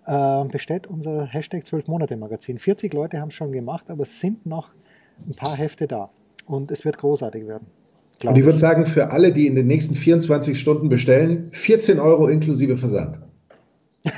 Äh, 0.04 0.44
bestellt 0.44 0.86
unser 0.86 1.24
Hashtag 1.26 1.64
12 1.64 1.86
Monate 1.86 2.16
Magazin. 2.16 2.58
40 2.58 2.92
Leute 2.92 3.20
haben 3.20 3.28
es 3.28 3.34
schon 3.34 3.52
gemacht, 3.52 3.90
aber 3.90 4.02
es 4.02 4.20
sind 4.20 4.44
noch 4.44 4.70
ein 5.26 5.34
paar 5.34 5.54
Hefte 5.54 5.86
da. 5.86 6.10
Und 6.44 6.70
es 6.70 6.84
wird 6.84 6.98
großartig 6.98 7.46
werden. 7.46 7.66
Und 8.24 8.36
ich 8.38 8.44
würde 8.44 8.58
sagen, 8.58 8.86
für 8.86 9.10
alle, 9.10 9.32
die 9.32 9.46
in 9.46 9.54
den 9.54 9.66
nächsten 9.66 9.94
24 9.94 10.58
Stunden 10.58 10.88
bestellen, 10.88 11.48
14 11.52 11.98
Euro 12.00 12.28
inklusive 12.28 12.76
Versand. 12.76 13.20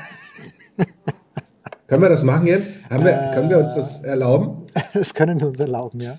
können 1.86 2.02
wir 2.02 2.08
das 2.08 2.24
machen 2.24 2.46
jetzt? 2.46 2.80
Wir, 2.90 2.98
Äh. 3.00 3.30
können 3.34 3.50
wir 3.50 3.58
uns 3.58 3.74
das 3.74 4.02
erlauben? 4.04 4.62
Das 4.94 5.14
können 5.14 5.40
wir 5.40 5.48
uns 5.48 5.58
erlauben, 5.58 6.00
ja. 6.00 6.18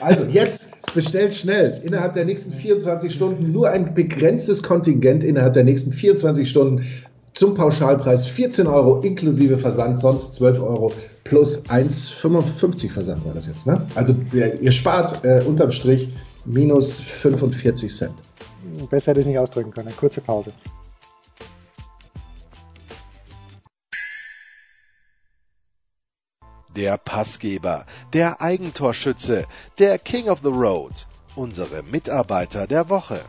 Also 0.00 0.24
jetzt 0.24 0.68
bestellt 0.94 1.34
schnell 1.34 1.80
innerhalb 1.84 2.14
der 2.14 2.24
nächsten 2.24 2.52
24 2.52 3.14
Stunden 3.14 3.52
nur 3.52 3.70
ein 3.70 3.94
begrenztes 3.94 4.62
Kontingent 4.62 5.22
innerhalb 5.22 5.54
der 5.54 5.62
nächsten 5.64 5.92
24 5.92 6.50
Stunden 6.50 6.84
zum 7.32 7.54
Pauschalpreis 7.54 8.26
14 8.26 8.66
Euro 8.66 9.00
inklusive 9.00 9.56
Versand, 9.58 9.98
sonst 9.98 10.34
12 10.34 10.60
Euro 10.60 10.92
plus 11.24 11.64
1,55 11.66 12.90
Versand 12.90 13.24
war 13.24 13.34
das 13.34 13.46
jetzt. 13.46 13.66
Ne? 13.66 13.86
Also 13.94 14.14
ihr, 14.32 14.60
ihr 14.60 14.70
spart 14.72 15.24
äh, 15.24 15.42
unterm 15.44 15.70
Strich 15.70 16.12
minus 16.44 17.00
45 17.00 17.88
Cent. 17.94 18.22
Besser 18.88 19.10
hätte 19.10 19.20
ich 19.20 19.26
es 19.26 19.28
nicht 19.28 19.38
ausdrücken 19.38 19.70
können. 19.70 19.94
Kurze 19.96 20.20
Pause. 20.20 20.52
Der 26.76 26.98
Passgeber, 26.98 27.86
der 28.12 28.40
Eigentorschütze, 28.40 29.46
der 29.78 29.98
King 29.98 30.28
of 30.28 30.40
the 30.42 30.48
Road, 30.48 31.06
unsere 31.36 31.84
Mitarbeiter 31.84 32.66
der 32.66 32.88
Woche. 32.88 33.24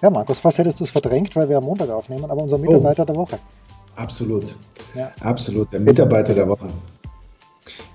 Ja, 0.00 0.10
Markus, 0.10 0.38
fast 0.38 0.58
hättest 0.58 0.78
du 0.78 0.84
es 0.84 0.90
verdrängt, 0.90 1.34
weil 1.34 1.48
wir 1.48 1.56
am 1.56 1.64
Montag 1.64 1.90
aufnehmen, 1.90 2.30
aber 2.30 2.40
unser 2.40 2.56
Mitarbeiter 2.56 3.04
der 3.04 3.16
Woche. 3.16 3.40
Absolut. 3.98 4.56
Ja. 4.94 5.10
Absolut. 5.20 5.72
Der 5.72 5.80
Mitarbeiter 5.80 6.32
der 6.32 6.48
Woche. 6.48 6.68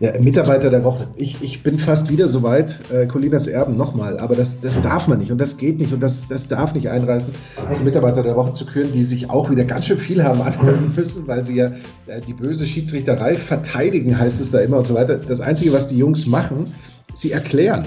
Ja, 0.02 0.20
Mitarbeiter 0.20 0.70
der 0.70 0.84
Woche. 0.84 1.08
Ich, 1.16 1.42
ich 1.42 1.64
bin 1.64 1.80
fast 1.80 2.12
wieder 2.12 2.28
so 2.28 2.44
weit, 2.44 2.82
äh, 2.92 3.08
Colinas 3.08 3.48
Erben 3.48 3.78
nochmal, 3.78 4.20
aber 4.20 4.36
das, 4.36 4.60
das 4.60 4.82
darf 4.82 5.08
man 5.08 5.20
nicht 5.20 5.32
und 5.32 5.40
das 5.40 5.56
geht 5.56 5.80
nicht 5.80 5.94
und 5.94 6.04
das, 6.04 6.28
das 6.28 6.50
darf 6.50 6.74
nicht 6.74 6.90
einreißen, 6.90 7.34
zum 7.72 7.86
Mitarbeiter 7.86 8.22
der 8.22 8.36
Woche 8.36 8.52
zu 8.52 8.66
küren, 8.66 8.92
die 8.92 9.06
sich 9.06 9.30
auch 9.30 9.50
wieder 9.50 9.64
ganz 9.64 9.86
schön 9.86 9.98
viel 9.98 10.24
haben 10.24 10.42
anhören 10.42 10.94
müssen, 10.96 11.26
weil 11.28 11.46
sie 11.46 11.56
ja 11.56 11.68
äh, 12.08 12.20
die 12.28 12.34
böse 12.34 12.66
Schiedsrichterei 12.66 13.38
verteidigen, 13.38 14.20
heißt 14.20 14.42
es 14.42 14.52
da 14.52 14.60
immer 14.60 14.80
und 14.80 14.88
so 14.88 14.96
weiter. 14.96 15.18
Das 15.18 15.40
Einzige, 15.40 15.72
was 15.72 15.88
die 15.88 15.98
Jungs 15.98 16.28
machen, 16.28 16.74
sie 17.14 17.32
erklären. 17.32 17.86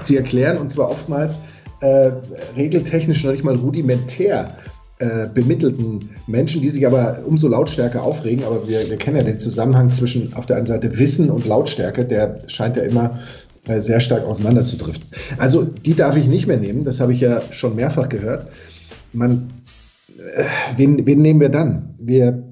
Sie 0.00 0.16
erklären 0.16 0.56
und 0.56 0.70
zwar 0.70 0.88
oftmals 0.88 1.40
äh, 1.80 2.12
regeltechnisch 2.56 3.22
noch 3.24 3.32
nicht 3.32 3.44
mal 3.44 3.56
rudimentär 3.56 4.54
äh, 5.00 5.28
bemittelten 5.32 6.10
Menschen, 6.26 6.62
die 6.62 6.68
sich 6.68 6.86
aber 6.86 7.24
umso 7.26 7.48
lautstärker 7.48 8.02
aufregen. 8.02 8.44
Aber 8.44 8.68
wir, 8.68 8.88
wir 8.88 8.96
kennen 8.96 9.16
ja 9.16 9.22
den 9.22 9.38
Zusammenhang 9.38 9.92
zwischen 9.92 10.34
auf 10.34 10.46
der 10.46 10.56
einen 10.56 10.66
Seite 10.66 10.98
Wissen 10.98 11.30
und 11.30 11.46
Lautstärke, 11.46 12.04
der 12.04 12.42
scheint 12.46 12.76
ja 12.76 12.82
immer 12.82 13.18
äh, 13.66 13.80
sehr 13.80 14.00
stark 14.00 14.24
auseinander 14.24 14.64
zu 14.64 14.76
driften. 14.76 15.06
Also 15.38 15.64
die 15.64 15.94
darf 15.94 16.16
ich 16.16 16.28
nicht 16.28 16.46
mehr 16.46 16.58
nehmen, 16.58 16.84
das 16.84 17.00
habe 17.00 17.12
ich 17.12 17.20
ja 17.20 17.42
schon 17.50 17.76
mehrfach 17.76 18.08
gehört. 18.08 18.46
Man, 19.12 19.50
äh, 20.16 20.44
wen, 20.76 21.06
wen 21.06 21.22
nehmen 21.22 21.40
wir 21.40 21.48
dann? 21.48 21.94
Wir 21.98 22.44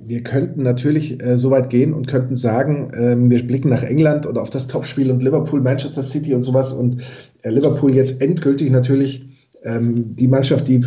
wir 0.00 0.22
könnten 0.22 0.62
natürlich 0.62 1.22
äh, 1.22 1.36
so 1.36 1.50
weit 1.50 1.70
gehen 1.70 1.92
und 1.92 2.06
könnten 2.06 2.36
sagen, 2.36 2.90
ähm, 2.94 3.30
wir 3.30 3.44
blicken 3.46 3.68
nach 3.68 3.82
England 3.82 4.26
oder 4.26 4.42
auf 4.42 4.50
das 4.50 4.66
Topspiel 4.68 5.10
und 5.10 5.22
Liverpool, 5.22 5.60
Manchester 5.60 6.02
City 6.02 6.34
und 6.34 6.42
sowas 6.42 6.72
und 6.72 7.02
äh, 7.42 7.50
Liverpool 7.50 7.94
jetzt 7.94 8.22
endgültig 8.22 8.70
natürlich 8.70 9.26
ähm, 9.64 10.14
die 10.14 10.28
Mannschaft, 10.28 10.68
die 10.68 10.76
äh, 10.76 10.84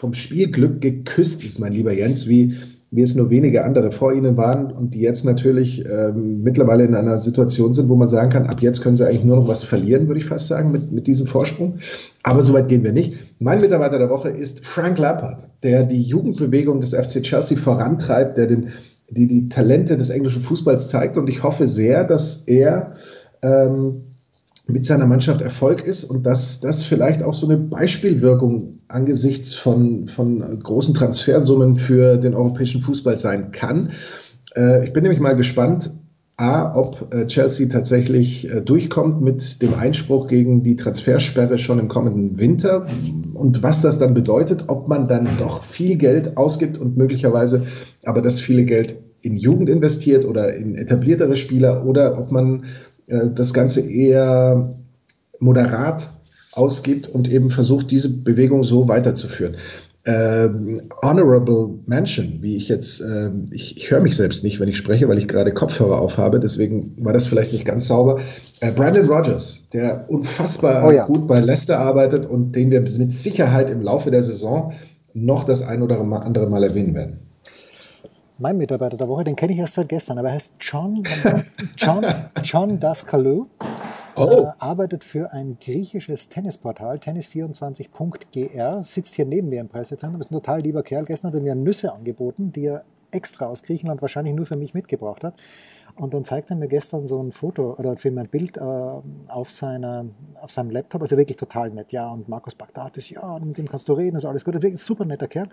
vom 0.00 0.14
Spielglück 0.14 0.80
geküsst 0.80 1.44
ist, 1.44 1.58
mein 1.58 1.74
lieber 1.74 1.92
Jens, 1.92 2.26
wie, 2.26 2.56
wie 2.90 3.02
es 3.02 3.16
nur 3.16 3.28
wenige 3.28 3.64
andere 3.66 3.92
vor 3.92 4.14
ihnen 4.14 4.38
waren 4.38 4.72
und 4.72 4.94
die 4.94 5.00
jetzt 5.00 5.26
natürlich 5.26 5.84
ähm, 5.84 6.42
mittlerweile 6.42 6.86
in 6.86 6.94
einer 6.94 7.18
Situation 7.18 7.74
sind, 7.74 7.90
wo 7.90 7.96
man 7.96 8.08
sagen 8.08 8.30
kann, 8.30 8.46
ab 8.46 8.62
jetzt 8.62 8.80
können 8.80 8.96
sie 8.96 9.06
eigentlich 9.06 9.24
nur 9.24 9.36
noch 9.36 9.48
was 9.48 9.62
verlieren, 9.62 10.06
würde 10.06 10.18
ich 10.18 10.24
fast 10.24 10.48
sagen, 10.48 10.72
mit, 10.72 10.90
mit 10.90 11.06
diesem 11.06 11.26
Vorsprung. 11.26 11.80
Aber 12.22 12.42
so 12.42 12.54
weit 12.54 12.68
gehen 12.68 12.82
wir 12.82 12.94
nicht. 12.94 13.12
Mein 13.40 13.60
Mitarbeiter 13.60 13.98
der 13.98 14.08
Woche 14.08 14.30
ist 14.30 14.64
Frank 14.64 14.98
Lampard, 14.98 15.50
der 15.62 15.84
die 15.84 16.00
Jugendbewegung 16.00 16.80
des 16.80 16.94
FC 16.94 17.22
Chelsea 17.22 17.58
vorantreibt, 17.58 18.38
der 18.38 18.46
den, 18.46 18.68
die, 19.10 19.28
die 19.28 19.50
Talente 19.50 19.98
des 19.98 20.08
englischen 20.08 20.40
Fußballs 20.40 20.88
zeigt. 20.88 21.18
Und 21.18 21.28
ich 21.28 21.42
hoffe 21.42 21.66
sehr, 21.66 22.04
dass 22.04 22.44
er 22.46 22.94
ähm, 23.42 24.09
mit 24.70 24.86
seiner 24.86 25.06
Mannschaft 25.06 25.42
Erfolg 25.42 25.82
ist 25.82 26.04
und 26.04 26.26
dass 26.26 26.60
das 26.60 26.82
vielleicht 26.82 27.22
auch 27.22 27.34
so 27.34 27.46
eine 27.46 27.56
Beispielwirkung 27.56 28.80
angesichts 28.88 29.54
von, 29.54 30.08
von 30.08 30.60
großen 30.60 30.94
Transfersummen 30.94 31.76
für 31.76 32.16
den 32.16 32.34
europäischen 32.34 32.80
Fußball 32.80 33.18
sein 33.18 33.52
kann. 33.52 33.90
Äh, 34.56 34.84
ich 34.84 34.92
bin 34.92 35.02
nämlich 35.02 35.20
mal 35.20 35.36
gespannt, 35.36 35.90
A, 36.36 36.74
ob 36.74 37.12
äh, 37.14 37.26
Chelsea 37.26 37.68
tatsächlich 37.68 38.50
äh, 38.50 38.62
durchkommt 38.62 39.20
mit 39.20 39.60
dem 39.60 39.74
Einspruch 39.74 40.26
gegen 40.26 40.62
die 40.62 40.74
Transfersperre 40.74 41.58
schon 41.58 41.78
im 41.78 41.88
kommenden 41.88 42.38
Winter 42.38 42.86
und 43.34 43.62
was 43.62 43.82
das 43.82 43.98
dann 43.98 44.14
bedeutet, 44.14 44.64
ob 44.68 44.88
man 44.88 45.06
dann 45.06 45.28
doch 45.38 45.62
viel 45.64 45.96
Geld 45.96 46.38
ausgibt 46.38 46.78
und 46.78 46.96
möglicherweise 46.96 47.66
aber 48.04 48.22
das 48.22 48.40
viele 48.40 48.64
Geld 48.64 48.96
in 49.20 49.36
Jugend 49.36 49.68
investiert 49.68 50.24
oder 50.24 50.54
in 50.54 50.76
etabliertere 50.76 51.36
Spieler 51.36 51.84
oder 51.84 52.18
ob 52.18 52.32
man 52.32 52.64
das 53.34 53.52
Ganze 53.52 53.80
eher 53.80 54.76
moderat 55.38 56.10
ausgibt 56.52 57.08
und 57.08 57.30
eben 57.30 57.50
versucht, 57.50 57.90
diese 57.90 58.22
Bewegung 58.22 58.64
so 58.64 58.88
weiterzuführen. 58.88 59.56
Ähm, 60.06 60.82
honorable 61.02 61.78
Mention, 61.84 62.38
wie 62.40 62.56
ich 62.56 62.68
jetzt, 62.68 63.02
äh, 63.02 63.30
ich, 63.50 63.76
ich 63.76 63.90
höre 63.90 64.00
mich 64.00 64.16
selbst 64.16 64.42
nicht, 64.42 64.58
wenn 64.58 64.68
ich 64.68 64.78
spreche, 64.78 65.08
weil 65.08 65.18
ich 65.18 65.28
gerade 65.28 65.52
Kopfhörer 65.52 66.00
aufhabe, 66.00 66.40
deswegen 66.40 66.96
war 67.04 67.12
das 67.12 67.26
vielleicht 67.26 67.52
nicht 67.52 67.66
ganz 67.66 67.86
sauber. 67.86 68.18
Äh, 68.60 68.72
Brandon 68.72 69.06
Rogers, 69.06 69.68
der 69.74 70.06
unfassbar 70.08 70.88
Oh 70.88 70.90
ja. 70.90 71.04
gut 71.04 71.26
bei 71.26 71.40
Leicester 71.40 71.78
arbeitet 71.78 72.24
und 72.24 72.56
den 72.56 72.70
wir 72.70 72.80
mit 72.80 73.12
Sicherheit 73.12 73.68
im 73.68 73.82
Laufe 73.82 74.10
der 74.10 74.22
Saison 74.22 74.72
noch 75.12 75.44
das 75.44 75.62
ein 75.62 75.82
oder 75.82 76.00
andere 76.00 76.48
Mal 76.48 76.64
erwähnen 76.64 76.94
werden. 76.94 77.18
Mein 78.42 78.56
Mitarbeiter 78.56 78.96
der 78.96 79.06
Woche, 79.06 79.24
den 79.24 79.36
kenne 79.36 79.52
ich 79.52 79.58
erst 79.58 79.74
seit 79.74 79.90
gestern, 79.90 80.18
aber 80.18 80.28
er 80.28 80.34
heißt 80.34 80.54
John, 80.60 81.02
John, 81.76 82.06
John 82.42 82.80
Daskalou. 82.80 83.48
Oh. 84.16 84.24
Äh, 84.24 84.46
arbeitet 84.58 85.04
für 85.04 85.30
ein 85.34 85.58
griechisches 85.62 86.30
Tennisportal, 86.30 86.96
tennis24.gr, 86.96 88.82
sitzt 88.82 89.16
hier 89.16 89.26
neben 89.26 89.50
mir 89.50 89.60
im 89.60 89.68
Pressezentrum, 89.68 90.22
ist 90.22 90.30
ein 90.30 90.34
total 90.34 90.60
lieber 90.60 90.82
Kerl. 90.82 91.04
Gestern 91.04 91.28
hat 91.28 91.34
er 91.34 91.42
mir 91.42 91.54
Nüsse 91.54 91.92
angeboten, 91.92 92.50
die 92.50 92.64
er 92.64 92.84
extra 93.10 93.44
aus 93.44 93.62
Griechenland 93.62 94.00
wahrscheinlich 94.00 94.34
nur 94.34 94.46
für 94.46 94.56
mich 94.56 94.72
mitgebracht 94.72 95.22
hat. 95.22 95.34
Und 95.96 96.14
dann 96.14 96.24
zeigt 96.24 96.50
er 96.50 96.56
mir 96.56 96.68
gestern 96.68 97.06
so 97.06 97.22
ein 97.22 97.32
Foto 97.32 97.74
oder 97.74 97.96
für 97.96 98.10
mein 98.10 98.28
Bild 98.28 98.56
äh, 98.56 98.60
auf, 98.60 99.50
seiner, 99.50 100.06
auf 100.40 100.50
seinem 100.50 100.70
Laptop, 100.70 101.02
also 101.02 101.16
wirklich 101.16 101.36
total 101.36 101.70
nett, 101.70 101.92
ja. 101.92 102.08
Und 102.08 102.28
Markus 102.28 102.54
Bagdatis, 102.54 103.10
ja, 103.10 103.38
mit 103.38 103.58
dem 103.58 103.68
kannst 103.68 103.88
du 103.88 103.92
reden, 103.92 104.16
ist 104.16 104.24
alles 104.24 104.44
gut, 104.44 104.54
wirklich 104.54 104.74
ein 104.74 104.78
super 104.78 105.04
netter 105.04 105.28
Kerl. 105.28 105.48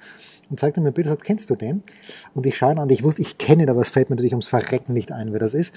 Und 0.49 0.59
zeigt 0.59 0.77
er 0.77 0.83
mir 0.83 0.89
ein 0.89 0.93
Bild 0.93 1.07
und 1.07 1.13
sagt, 1.13 1.23
kennst 1.23 1.49
du 1.49 1.55
den? 1.55 1.83
Und 2.33 2.45
ich 2.45 2.57
schaue 2.57 2.71
ihn 2.73 2.79
an, 2.79 2.89
ich 2.89 3.03
wusste, 3.03 3.21
ich 3.21 3.37
kenne 3.37 3.63
ihn, 3.63 3.69
aber 3.69 3.81
es 3.81 3.89
fällt 3.89 4.09
mir 4.09 4.15
natürlich 4.15 4.33
ums 4.33 4.47
Verrecken 4.47 4.93
nicht 4.93 5.11
ein, 5.11 5.31
wer 5.33 5.39
das 5.39 5.53
ist. 5.53 5.73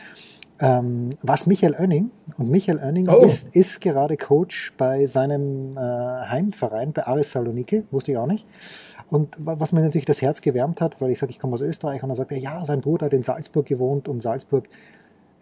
Ähm, 0.63 1.11
was 1.23 1.47
Michael 1.47 1.75
Oenning. 1.79 2.11
Und 2.37 2.51
Michael 2.51 2.79
Oenning 2.79 3.09
Oh. 3.09 3.25
ist, 3.25 3.57
ist 3.57 3.81
gerade 3.81 4.17
Coach 4.19 4.73
bei 4.77 5.07
seinem 5.07 5.71
äh, 5.75 5.81
Heimverein, 5.81 6.93
bei 6.93 7.07
Aris 7.07 7.33
Saloniki, 7.33 7.85
wusste 7.91 8.13
ich 8.13 8.19
auch 8.19 8.27
nicht. 8.27 8.47
Und 9.11 9.45
wa- 9.45 9.57
was 9.59 9.73
mir 9.73 9.81
natürlich 9.81 10.07
das 10.07 10.23
Herz 10.23 10.41
gewärmt 10.41 10.81
hat, 10.81 11.01
weil 11.01 11.11
ich 11.11 11.19
sage, 11.19 11.31
ich 11.31 11.39
komme 11.39 11.55
aus 11.55 11.61
Österreich, 11.61 12.03
und 12.03 12.09
dann 12.09 12.17
sagt 12.17 12.33
er, 12.33 12.39
ja, 12.39 12.65
sein 12.65 12.81
Bruder 12.81 13.07
hat 13.07 13.13
in 13.13 13.23
Salzburg 13.23 13.67
gewohnt 13.67 14.09
und 14.09 14.21
Salzburg, 14.21 14.69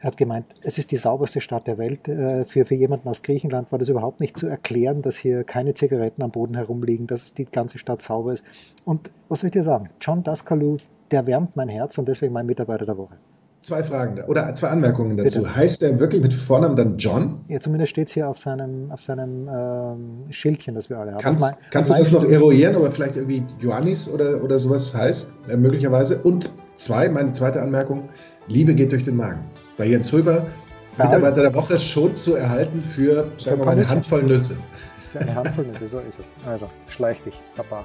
er 0.01 0.07
hat 0.09 0.17
gemeint, 0.17 0.47
es 0.63 0.79
ist 0.79 0.93
die 0.93 0.97
sauberste 0.97 1.41
Stadt 1.41 1.67
der 1.67 1.77
Welt. 1.77 2.07
Äh, 2.07 2.45
Für, 2.45 2.65
für 2.65 2.77
jemanden 2.77 3.09
aus 3.09 3.23
Griechenland 3.23 3.73
war 3.73 3.79
das 3.81 3.89
überhaupt 3.89 4.21
nicht 4.21 4.37
zu 4.37 4.47
erklären, 4.47 5.03
dass 5.03 5.17
hier 5.17 5.43
keine 5.43 5.75
Zigaretten 5.75 6.23
am 6.23 6.31
Boden 6.31 6.55
herumliegen, 6.55 7.07
dass 7.09 7.35
die 7.35 7.47
ganze 7.47 7.79
Stadt 7.79 8.01
sauber 8.01 8.33
ist. 8.33 8.45
Und 8.85 9.11
was 9.29 9.41
soll 9.41 9.49
ich 9.49 9.53
dir 9.53 9.65
sagen? 9.65 9.91
John 10.01 10.23
Daskalou, 10.23 10.77
der 11.11 11.27
wärmt 11.27 11.57
mein 11.57 11.69
Herz 11.69 11.99
und 11.99 12.07
deswegen 12.07 12.33
mein 12.33 12.47
Mitarbeiter 12.47 12.87
der 12.87 12.97
Woche. 12.97 13.17
Zwei 13.69 13.83
Fragen 13.85 14.17
da, 14.17 14.25
oder 14.29 14.55
zwei 14.55 14.69
Anmerkungen 14.69 15.19
dazu. 15.19 15.41
Bitte. 15.43 15.55
Heißt 15.55 15.83
er 15.83 16.01
wirklich 16.01 16.23
mit 16.23 16.33
Vornamen 16.33 16.75
dann 16.75 16.97
John? 16.97 17.41
Ja, 17.49 17.61
zumindest 17.61 17.91
steht 17.91 18.09
es 18.09 18.15
hier 18.15 18.27
auf 18.27 18.39
seinem, 18.39 18.91
auf 18.91 19.03
seinem 19.03 19.47
ähm, 19.47 20.25
Schildchen, 20.33 20.75
das 20.75 20.89
wir 20.89 20.99
alle 20.99 21.13
haben. 21.13 21.21
Kannst, 21.21 21.43
mein- 21.43 21.53
kannst 21.71 21.91
du 21.91 21.95
das 21.95 22.11
noch 22.11 22.25
eruieren, 22.25 22.77
ob 22.77 22.85
er 22.85 22.91
vielleicht 22.93 23.17
irgendwie 23.17 23.43
Ioannis 23.61 24.09
oder, 24.11 24.43
oder 24.43 24.59
sowas 24.59 24.95
heißt? 24.95 25.35
Äh, 25.51 25.59
möglicherweise. 25.59 26.19
Und 26.23 26.49
zwei, 26.77 27.11
meine 27.11 27.33
zweite 27.33 27.61
Anmerkung: 27.61 28.09
Liebe 28.47 28.75
geht 28.75 28.91
durch 28.93 29.03
den 29.05 29.17
Magen. 29.17 29.45
Bei 29.77 29.85
Jens 29.85 30.11
Röber, 30.15 30.47
Bei 30.97 31.05
Mitarbeiter 31.05 31.43
der 31.43 31.55
Woche, 31.55 31.79
schon 31.79 32.15
zu 32.15 32.35
erhalten 32.37 32.81
für, 32.81 33.29
sagen 33.37 33.59
wir 33.59 33.67
mal, 33.67 33.73
eine. 33.73 33.87
Handvoll 33.87 34.23
Nüsse. 34.23 34.57
Für 35.13 35.21
eine 35.21 35.35
Handvoll 35.35 35.67
Nüsse, 35.67 35.89
so 35.89 35.99
ist 36.01 36.19
es. 36.19 36.33
Also, 36.47 36.71
schleich 36.87 37.21
dich, 37.23 37.39
Papa. 37.55 37.85